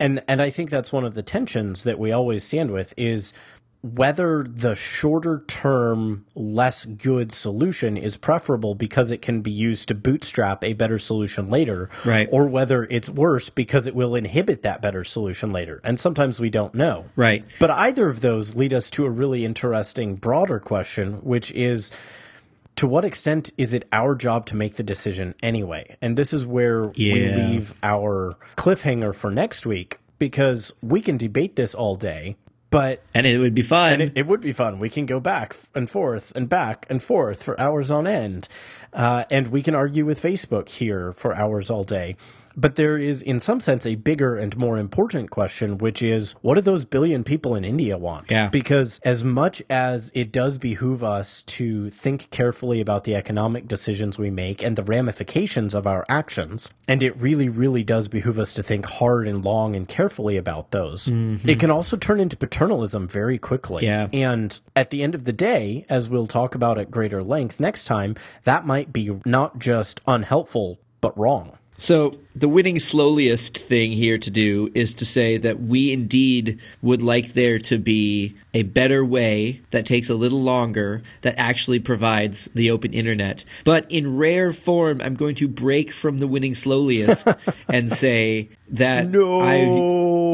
And 0.00 0.22
and 0.28 0.40
I 0.42 0.50
think 0.50 0.70
that's 0.70 0.92
one 0.92 1.04
of 1.04 1.14
the 1.14 1.22
tensions 1.22 1.84
that 1.84 1.98
we 1.98 2.12
always 2.12 2.44
stand 2.44 2.70
with 2.70 2.94
is 2.96 3.32
whether 3.80 4.42
the 4.42 4.74
shorter 4.74 5.44
term 5.46 6.26
less 6.34 6.84
good 6.84 7.30
solution 7.30 7.96
is 7.96 8.16
preferable 8.16 8.74
because 8.74 9.12
it 9.12 9.22
can 9.22 9.40
be 9.40 9.52
used 9.52 9.86
to 9.86 9.94
bootstrap 9.94 10.64
a 10.64 10.72
better 10.72 10.98
solution 10.98 11.48
later 11.48 11.88
Right. 12.04 12.28
or 12.32 12.48
whether 12.48 12.84
it's 12.90 13.08
worse 13.08 13.50
because 13.50 13.86
it 13.86 13.94
will 13.94 14.16
inhibit 14.16 14.62
that 14.64 14.82
better 14.82 15.04
solution 15.04 15.52
later 15.52 15.80
and 15.84 15.98
sometimes 15.98 16.40
we 16.40 16.50
don't 16.50 16.74
know 16.74 17.04
Right. 17.14 17.44
but 17.60 17.70
either 17.70 18.08
of 18.08 18.20
those 18.20 18.56
lead 18.56 18.74
us 18.74 18.90
to 18.90 19.06
a 19.06 19.10
really 19.10 19.44
interesting 19.44 20.16
broader 20.16 20.58
question 20.58 21.14
which 21.22 21.52
is 21.52 21.92
to 22.78 22.86
what 22.86 23.04
extent 23.04 23.50
is 23.58 23.74
it 23.74 23.84
our 23.90 24.14
job 24.14 24.46
to 24.46 24.54
make 24.54 24.76
the 24.76 24.84
decision 24.84 25.34
anyway? 25.42 25.96
And 26.00 26.16
this 26.16 26.32
is 26.32 26.46
where 26.46 26.86
we 26.86 27.28
leave 27.28 27.74
our 27.82 28.36
cliffhanger 28.56 29.12
for 29.12 29.32
next 29.32 29.66
week 29.66 29.98
because 30.20 30.72
we 30.80 31.00
can 31.00 31.16
debate 31.16 31.56
this 31.56 31.74
all 31.74 31.96
day, 31.96 32.36
but 32.70 33.02
And 33.14 33.26
it 33.26 33.38
would 33.38 33.52
be 33.52 33.62
fun. 33.62 33.94
and 33.94 34.02
it, 34.02 34.12
it 34.14 34.26
would 34.28 34.40
be 34.40 34.52
fun. 34.52 34.78
We 34.78 34.90
can 34.90 35.06
go 35.06 35.18
back 35.18 35.56
and 35.74 35.90
forth 35.90 36.32
and 36.36 36.48
back 36.48 36.86
and 36.88 37.02
forth 37.02 37.42
for 37.42 37.60
hours 37.60 37.90
on 37.90 38.06
end. 38.06 38.46
Uh, 38.92 39.24
and 39.28 39.48
we 39.48 39.60
can 39.60 39.74
argue 39.74 40.04
with 40.04 40.22
Facebook 40.22 40.68
here 40.68 41.12
for 41.12 41.34
hours 41.34 41.70
all 41.70 41.82
day. 41.82 42.14
But 42.58 42.74
there 42.74 42.98
is, 42.98 43.22
in 43.22 43.38
some 43.38 43.60
sense, 43.60 43.86
a 43.86 43.94
bigger 43.94 44.36
and 44.36 44.56
more 44.56 44.78
important 44.78 45.30
question, 45.30 45.78
which 45.78 46.02
is 46.02 46.32
what 46.42 46.56
do 46.56 46.60
those 46.60 46.84
billion 46.84 47.22
people 47.22 47.54
in 47.54 47.64
India 47.64 47.96
want? 47.96 48.32
Yeah. 48.32 48.48
Because 48.48 49.00
as 49.04 49.22
much 49.22 49.62
as 49.70 50.10
it 50.12 50.32
does 50.32 50.58
behoove 50.58 51.04
us 51.04 51.42
to 51.42 51.88
think 51.90 52.28
carefully 52.30 52.80
about 52.80 53.04
the 53.04 53.14
economic 53.14 53.68
decisions 53.68 54.18
we 54.18 54.28
make 54.28 54.60
and 54.60 54.74
the 54.74 54.82
ramifications 54.82 55.72
of 55.72 55.86
our 55.86 56.04
actions, 56.08 56.72
and 56.88 57.00
it 57.00 57.16
really, 57.20 57.48
really 57.48 57.84
does 57.84 58.08
behoove 58.08 58.40
us 58.40 58.52
to 58.54 58.62
think 58.64 58.86
hard 58.86 59.28
and 59.28 59.44
long 59.44 59.76
and 59.76 59.86
carefully 59.86 60.36
about 60.36 60.72
those, 60.72 61.06
mm-hmm. 61.06 61.48
it 61.48 61.60
can 61.60 61.70
also 61.70 61.96
turn 61.96 62.18
into 62.18 62.36
paternalism 62.36 63.06
very 63.06 63.38
quickly. 63.38 63.84
Yeah. 63.84 64.08
And 64.12 64.60
at 64.74 64.90
the 64.90 65.04
end 65.04 65.14
of 65.14 65.26
the 65.26 65.32
day, 65.32 65.86
as 65.88 66.08
we'll 66.08 66.26
talk 66.26 66.56
about 66.56 66.76
at 66.76 66.90
greater 66.90 67.22
length 67.22 67.60
next 67.60 67.84
time, 67.84 68.16
that 68.42 68.66
might 68.66 68.92
be 68.92 69.16
not 69.24 69.60
just 69.60 70.00
unhelpful, 70.08 70.80
but 71.00 71.16
wrong. 71.16 71.52
So 71.78 72.18
the 72.34 72.48
winning 72.48 72.80
slowliest 72.80 73.56
thing 73.56 73.92
here 73.92 74.18
to 74.18 74.30
do 74.30 74.70
is 74.74 74.94
to 74.94 75.04
say 75.04 75.38
that 75.38 75.62
we 75.62 75.92
indeed 75.92 76.60
would 76.82 77.02
like 77.02 77.34
there 77.34 77.60
to 77.60 77.78
be 77.78 78.36
a 78.52 78.64
better 78.64 79.04
way 79.04 79.60
that 79.70 79.86
takes 79.86 80.08
a 80.08 80.14
little 80.14 80.42
longer 80.42 81.02
that 81.22 81.36
actually 81.38 81.78
provides 81.78 82.50
the 82.52 82.70
open 82.70 82.92
internet. 82.92 83.44
But 83.64 83.90
in 83.90 84.16
rare 84.16 84.52
form, 84.52 85.00
I'm 85.00 85.14
going 85.14 85.36
to 85.36 85.46
break 85.46 85.92
from 85.92 86.18
the 86.18 86.26
winning 86.26 86.54
slowliest 86.54 87.32
and 87.68 87.92
say 87.92 88.50
that 88.70 89.08
No. 89.08 89.40
I 89.40 89.62
no. 89.62 90.27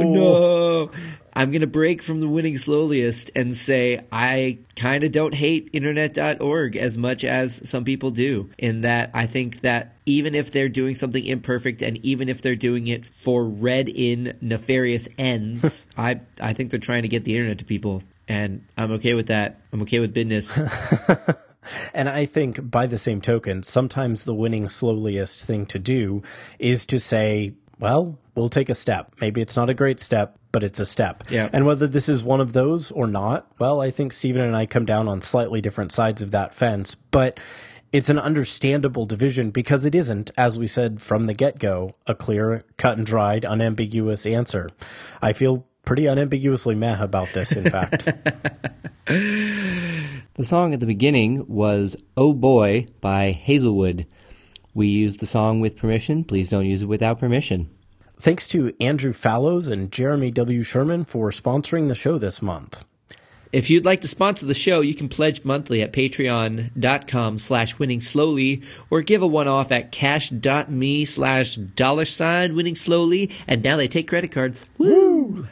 I'm 1.34 1.50
going 1.50 1.60
to 1.60 1.66
break 1.66 2.02
from 2.02 2.20
the 2.20 2.28
winning 2.28 2.54
slowliest 2.54 3.30
and 3.34 3.56
say 3.56 4.04
I 4.12 4.58
kind 4.76 5.04
of 5.04 5.12
don't 5.12 5.34
hate 5.34 5.70
internet.org 5.72 6.76
as 6.76 6.96
much 6.96 7.24
as 7.24 7.68
some 7.68 7.84
people 7.84 8.10
do, 8.10 8.50
in 8.58 8.82
that 8.82 9.10
I 9.14 9.26
think 9.26 9.60
that 9.62 9.96
even 10.06 10.34
if 10.34 10.50
they're 10.50 10.68
doing 10.68 10.94
something 10.94 11.24
imperfect 11.24 11.82
and 11.82 11.98
even 12.04 12.28
if 12.28 12.42
they're 12.42 12.56
doing 12.56 12.86
it 12.88 13.06
for 13.06 13.44
read 13.44 13.88
in 13.88 14.36
nefarious 14.40 15.08
ends, 15.18 15.86
I, 15.96 16.20
I 16.40 16.52
think 16.52 16.70
they're 16.70 16.80
trying 16.80 17.02
to 17.02 17.08
get 17.08 17.24
the 17.24 17.36
internet 17.36 17.58
to 17.58 17.64
people. 17.64 18.02
And 18.28 18.64
I'm 18.76 18.92
okay 18.92 19.14
with 19.14 19.26
that. 19.26 19.60
I'm 19.72 19.82
okay 19.82 19.98
with 19.98 20.14
business. 20.14 20.58
And 21.94 22.08
I 22.08 22.26
think 22.26 22.70
by 22.70 22.86
the 22.86 22.98
same 22.98 23.20
token, 23.20 23.62
sometimes 23.62 24.24
the 24.24 24.34
winning 24.34 24.68
slowliest 24.68 25.44
thing 25.44 25.66
to 25.66 25.78
do 25.78 26.22
is 26.58 26.86
to 26.86 27.00
say, 27.00 27.54
well, 27.84 28.18
we'll 28.34 28.48
take 28.48 28.68
a 28.68 28.74
step. 28.74 29.12
Maybe 29.20 29.40
it's 29.40 29.56
not 29.56 29.70
a 29.70 29.74
great 29.74 30.00
step, 30.00 30.38
but 30.52 30.64
it's 30.64 30.80
a 30.80 30.86
step. 30.86 31.24
Yeah. 31.28 31.48
And 31.52 31.66
whether 31.66 31.86
this 31.86 32.08
is 32.08 32.24
one 32.24 32.40
of 32.40 32.52
those 32.52 32.90
or 32.90 33.06
not, 33.06 33.46
well, 33.58 33.80
I 33.80 33.90
think 33.90 34.12
Stephen 34.12 34.42
and 34.42 34.56
I 34.56 34.66
come 34.66 34.84
down 34.84 35.08
on 35.08 35.20
slightly 35.20 35.60
different 35.60 35.92
sides 35.92 36.22
of 36.22 36.30
that 36.32 36.54
fence, 36.54 36.94
but 36.94 37.38
it's 37.92 38.08
an 38.08 38.18
understandable 38.18 39.06
division 39.06 39.50
because 39.50 39.84
it 39.84 39.94
isn't, 39.94 40.30
as 40.36 40.58
we 40.58 40.66
said 40.66 41.00
from 41.00 41.26
the 41.26 41.34
get 41.34 41.58
go, 41.58 41.94
a 42.06 42.14
clear, 42.14 42.64
cut 42.76 42.98
and 42.98 43.06
dried, 43.06 43.44
unambiguous 43.44 44.26
answer. 44.26 44.70
I 45.22 45.32
feel 45.32 45.66
pretty 45.84 46.06
unambiguously 46.06 46.74
meh 46.74 47.02
about 47.02 47.32
this, 47.34 47.52
in 47.52 47.70
fact. 47.70 48.12
The 50.36 50.42
song 50.42 50.74
at 50.74 50.80
the 50.80 50.86
beginning 50.86 51.46
was 51.46 51.96
Oh 52.16 52.32
Boy 52.32 52.88
by 53.00 53.30
Hazelwood. 53.30 54.04
We 54.74 54.88
use 54.88 55.18
the 55.18 55.26
song 55.26 55.60
with 55.60 55.76
permission. 55.76 56.24
Please 56.24 56.50
don't 56.50 56.66
use 56.66 56.82
it 56.82 56.86
without 56.86 57.20
permission. 57.20 57.68
Thanks 58.18 58.48
to 58.48 58.74
Andrew 58.80 59.12
Fallows 59.12 59.68
and 59.68 59.90
Jeremy 59.90 60.30
W. 60.32 60.62
Sherman 60.62 61.04
for 61.04 61.30
sponsoring 61.30 61.88
the 61.88 61.94
show 61.94 62.18
this 62.18 62.42
month. 62.42 62.84
If 63.52 63.70
you'd 63.70 63.84
like 63.84 64.00
to 64.00 64.08
sponsor 64.08 64.46
the 64.46 64.52
show, 64.52 64.80
you 64.80 64.96
can 64.96 65.08
pledge 65.08 65.44
monthly 65.44 65.80
at 65.80 65.92
patreon.com 65.92 67.38
slash 67.38 67.78
winning 67.78 68.00
slowly 68.00 68.62
or 68.90 69.00
give 69.00 69.22
a 69.22 69.28
one-off 69.28 69.70
at 69.70 69.92
cash.me 69.92 71.04
slash 71.04 71.54
dollar 71.54 72.04
sign 72.04 72.56
winning 72.56 72.74
slowly. 72.74 73.30
And 73.46 73.62
now 73.62 73.76
they 73.76 73.86
take 73.86 74.08
credit 74.08 74.32
cards. 74.32 74.66
Woo! 74.76 75.46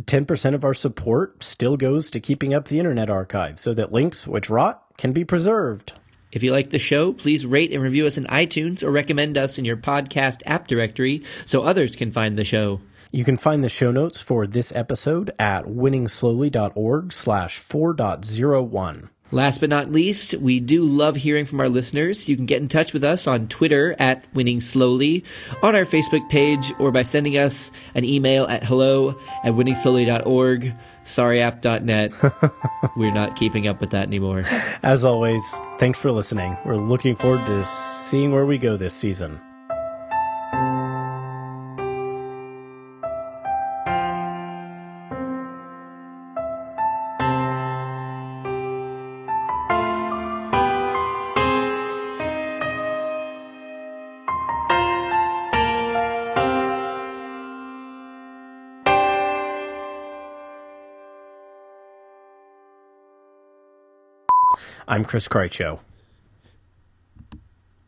10% 0.00 0.54
of 0.54 0.64
our 0.64 0.72
support 0.72 1.44
still 1.44 1.76
goes 1.76 2.10
to 2.12 2.20
keeping 2.20 2.54
up 2.54 2.68
the 2.68 2.78
Internet 2.78 3.10
Archive 3.10 3.60
so 3.60 3.74
that 3.74 3.92
links 3.92 4.26
which 4.26 4.48
rot 4.48 4.84
can 4.96 5.12
be 5.12 5.22
preserved. 5.22 5.92
If 6.32 6.42
you 6.42 6.50
like 6.50 6.70
the 6.70 6.78
show, 6.78 7.12
please 7.12 7.44
rate 7.44 7.72
and 7.72 7.82
review 7.82 8.06
us 8.06 8.16
in 8.16 8.24
iTunes 8.24 8.82
or 8.82 8.90
recommend 8.90 9.36
us 9.36 9.58
in 9.58 9.66
your 9.66 9.76
podcast 9.76 10.40
app 10.46 10.66
directory 10.66 11.22
so 11.44 11.62
others 11.62 11.94
can 11.94 12.10
find 12.10 12.38
the 12.38 12.44
show. 12.44 12.80
You 13.10 13.24
can 13.24 13.36
find 13.36 13.62
the 13.62 13.68
show 13.68 13.90
notes 13.90 14.22
for 14.22 14.46
this 14.46 14.74
episode 14.74 15.30
at 15.38 15.66
winningslowly.org 15.66 17.12
slash 17.12 17.60
4.01. 17.60 19.10
Last 19.30 19.60
but 19.60 19.70
not 19.70 19.92
least, 19.92 20.34
we 20.34 20.60
do 20.60 20.84
love 20.84 21.16
hearing 21.16 21.46
from 21.46 21.60
our 21.60 21.68
listeners. 21.68 22.28
You 22.28 22.36
can 22.36 22.44
get 22.44 22.60
in 22.60 22.68
touch 22.68 22.92
with 22.92 23.02
us 23.02 23.26
on 23.26 23.48
Twitter 23.48 23.96
at 23.98 24.24
Winning 24.34 24.60
Slowly, 24.60 25.24
on 25.62 25.74
our 25.74 25.86
Facebook 25.86 26.28
page, 26.28 26.72
or 26.78 26.90
by 26.90 27.02
sending 27.02 27.38
us 27.38 27.70
an 27.94 28.04
email 28.04 28.44
at 28.44 28.64
hello 28.64 29.18
at 29.42 29.54
winningslowly.org, 29.54 30.74
sorryapp.net. 31.04 32.12
We're 32.96 33.12
not 33.12 33.36
keeping 33.36 33.66
up 33.66 33.80
with 33.80 33.90
that 33.90 34.06
anymore. 34.06 34.44
As 34.82 35.04
always, 35.04 35.42
thanks 35.78 35.98
for 35.98 36.10
listening. 36.10 36.56
We're 36.64 36.76
looking 36.76 37.16
forward 37.16 37.46
to 37.46 37.64
seeing 37.64 38.32
where 38.32 38.46
we 38.46 38.58
go 38.58 38.76
this 38.76 38.94
season. 38.94 39.40
I'm 65.02 65.08
Chris 65.08 65.26
Krycho. 65.26 65.80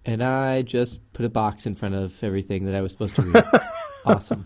And 0.05 0.20
I 0.20 0.62
just 0.62 1.00
put 1.12 1.24
a 1.24 1.29
box 1.29 1.64
in 1.64 1.77
front 1.77 1.94
of 1.94 2.24
everything 2.24 2.64
that 2.64 2.74
I 2.74 2.81
was 2.81 2.90
supposed 2.90 3.14
to 3.14 3.22
read. 3.22 3.44
awesome. 4.05 4.44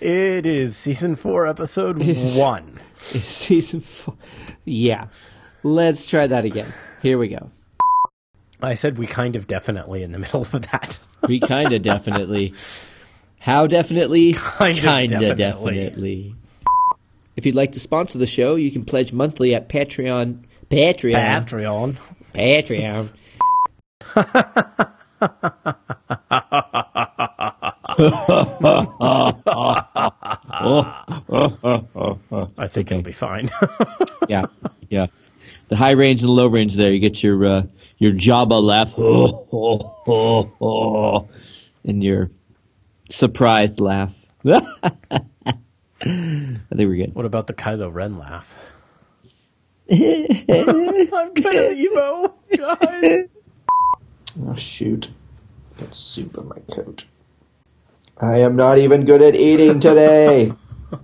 It 0.00 0.44
is 0.44 0.76
season 0.76 1.14
four, 1.14 1.46
episode 1.46 2.02
one. 2.36 2.80
Season 2.96 3.78
four. 3.78 4.16
Yeah. 4.64 5.06
Let's 5.62 6.08
try 6.08 6.26
that 6.26 6.44
again. 6.44 6.74
Here 7.00 7.16
we 7.16 7.28
go. 7.28 7.52
I 8.60 8.74
said 8.74 8.98
we 8.98 9.06
kind 9.06 9.36
of 9.36 9.46
definitely 9.46 10.02
in 10.02 10.10
the 10.10 10.18
middle 10.24 10.40
of 10.42 10.50
that. 10.50 10.98
We 11.28 11.38
kind 11.38 11.72
of 11.72 11.82
definitely. 11.82 12.54
How 13.38 13.68
definitely? 13.68 14.32
Kinda 14.32 14.80
Kinda 14.80 15.20
definitely. 15.20 15.76
definitely. 15.76 16.34
If 17.36 17.46
you'd 17.46 17.54
like 17.54 17.70
to 17.70 17.78
sponsor 17.78 18.18
the 18.18 18.26
show, 18.26 18.56
you 18.56 18.72
can 18.72 18.84
pledge 18.84 19.12
monthly 19.12 19.54
at 19.54 19.68
Patreon. 19.68 20.42
Patreon. 20.70 21.96
Patreon. 22.34 22.34
Patreon. 22.34 23.10
I 32.58 32.68
think 32.68 32.90
it'll 32.90 33.02
be 33.02 33.12
fine. 33.12 33.48
Yeah, 34.26 34.46
yeah. 34.88 35.08
The 35.68 35.76
high 35.76 35.90
range 35.90 36.22
and 36.22 36.30
the 36.30 36.32
low 36.32 36.46
range 36.46 36.76
there. 36.76 36.90
You 36.90 36.98
get 36.98 37.22
your 37.22 37.44
uh, 37.44 37.62
your 37.98 38.12
Jabba 38.12 38.62
laugh, 38.62 38.96
and 41.84 42.02
your 42.02 42.30
surprised 43.10 43.80
laugh. 43.80 44.24
I 44.46 44.62
think 46.00 46.60
we're 46.70 46.96
good. 46.96 47.14
what 47.14 47.26
about 47.26 47.48
the 47.48 47.52
Kylo 47.52 47.92
Ren 47.92 48.16
laugh? 48.16 48.54
I'm 49.90 51.34
kind 51.34 51.56
of 51.58 51.72
emo, 51.78 52.34
guys. 52.56 53.28
Oh, 54.48 54.54
shoot. 54.56 55.10
Got 55.78 55.94
soup 55.94 56.36
on 56.36 56.48
my 56.48 56.58
coat. 56.74 57.04
I 58.18 58.38
am 58.38 58.56
not 58.56 58.78
even 58.78 59.04
good 59.04 59.22
at 59.22 59.36
eating 59.36 59.78
today. 59.80 60.52
You 60.90 60.98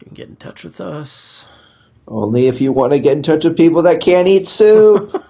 can 0.00 0.14
get 0.14 0.28
in 0.28 0.36
touch 0.36 0.64
with 0.64 0.80
us. 0.80 1.46
Only 2.08 2.46
if 2.46 2.60
you 2.60 2.72
want 2.72 2.92
to 2.92 2.98
get 3.00 3.16
in 3.16 3.22
touch 3.22 3.44
with 3.44 3.56
people 3.56 3.82
that 3.82 4.00
can't 4.00 4.28
eat 4.28 4.48
soup. 4.48 5.22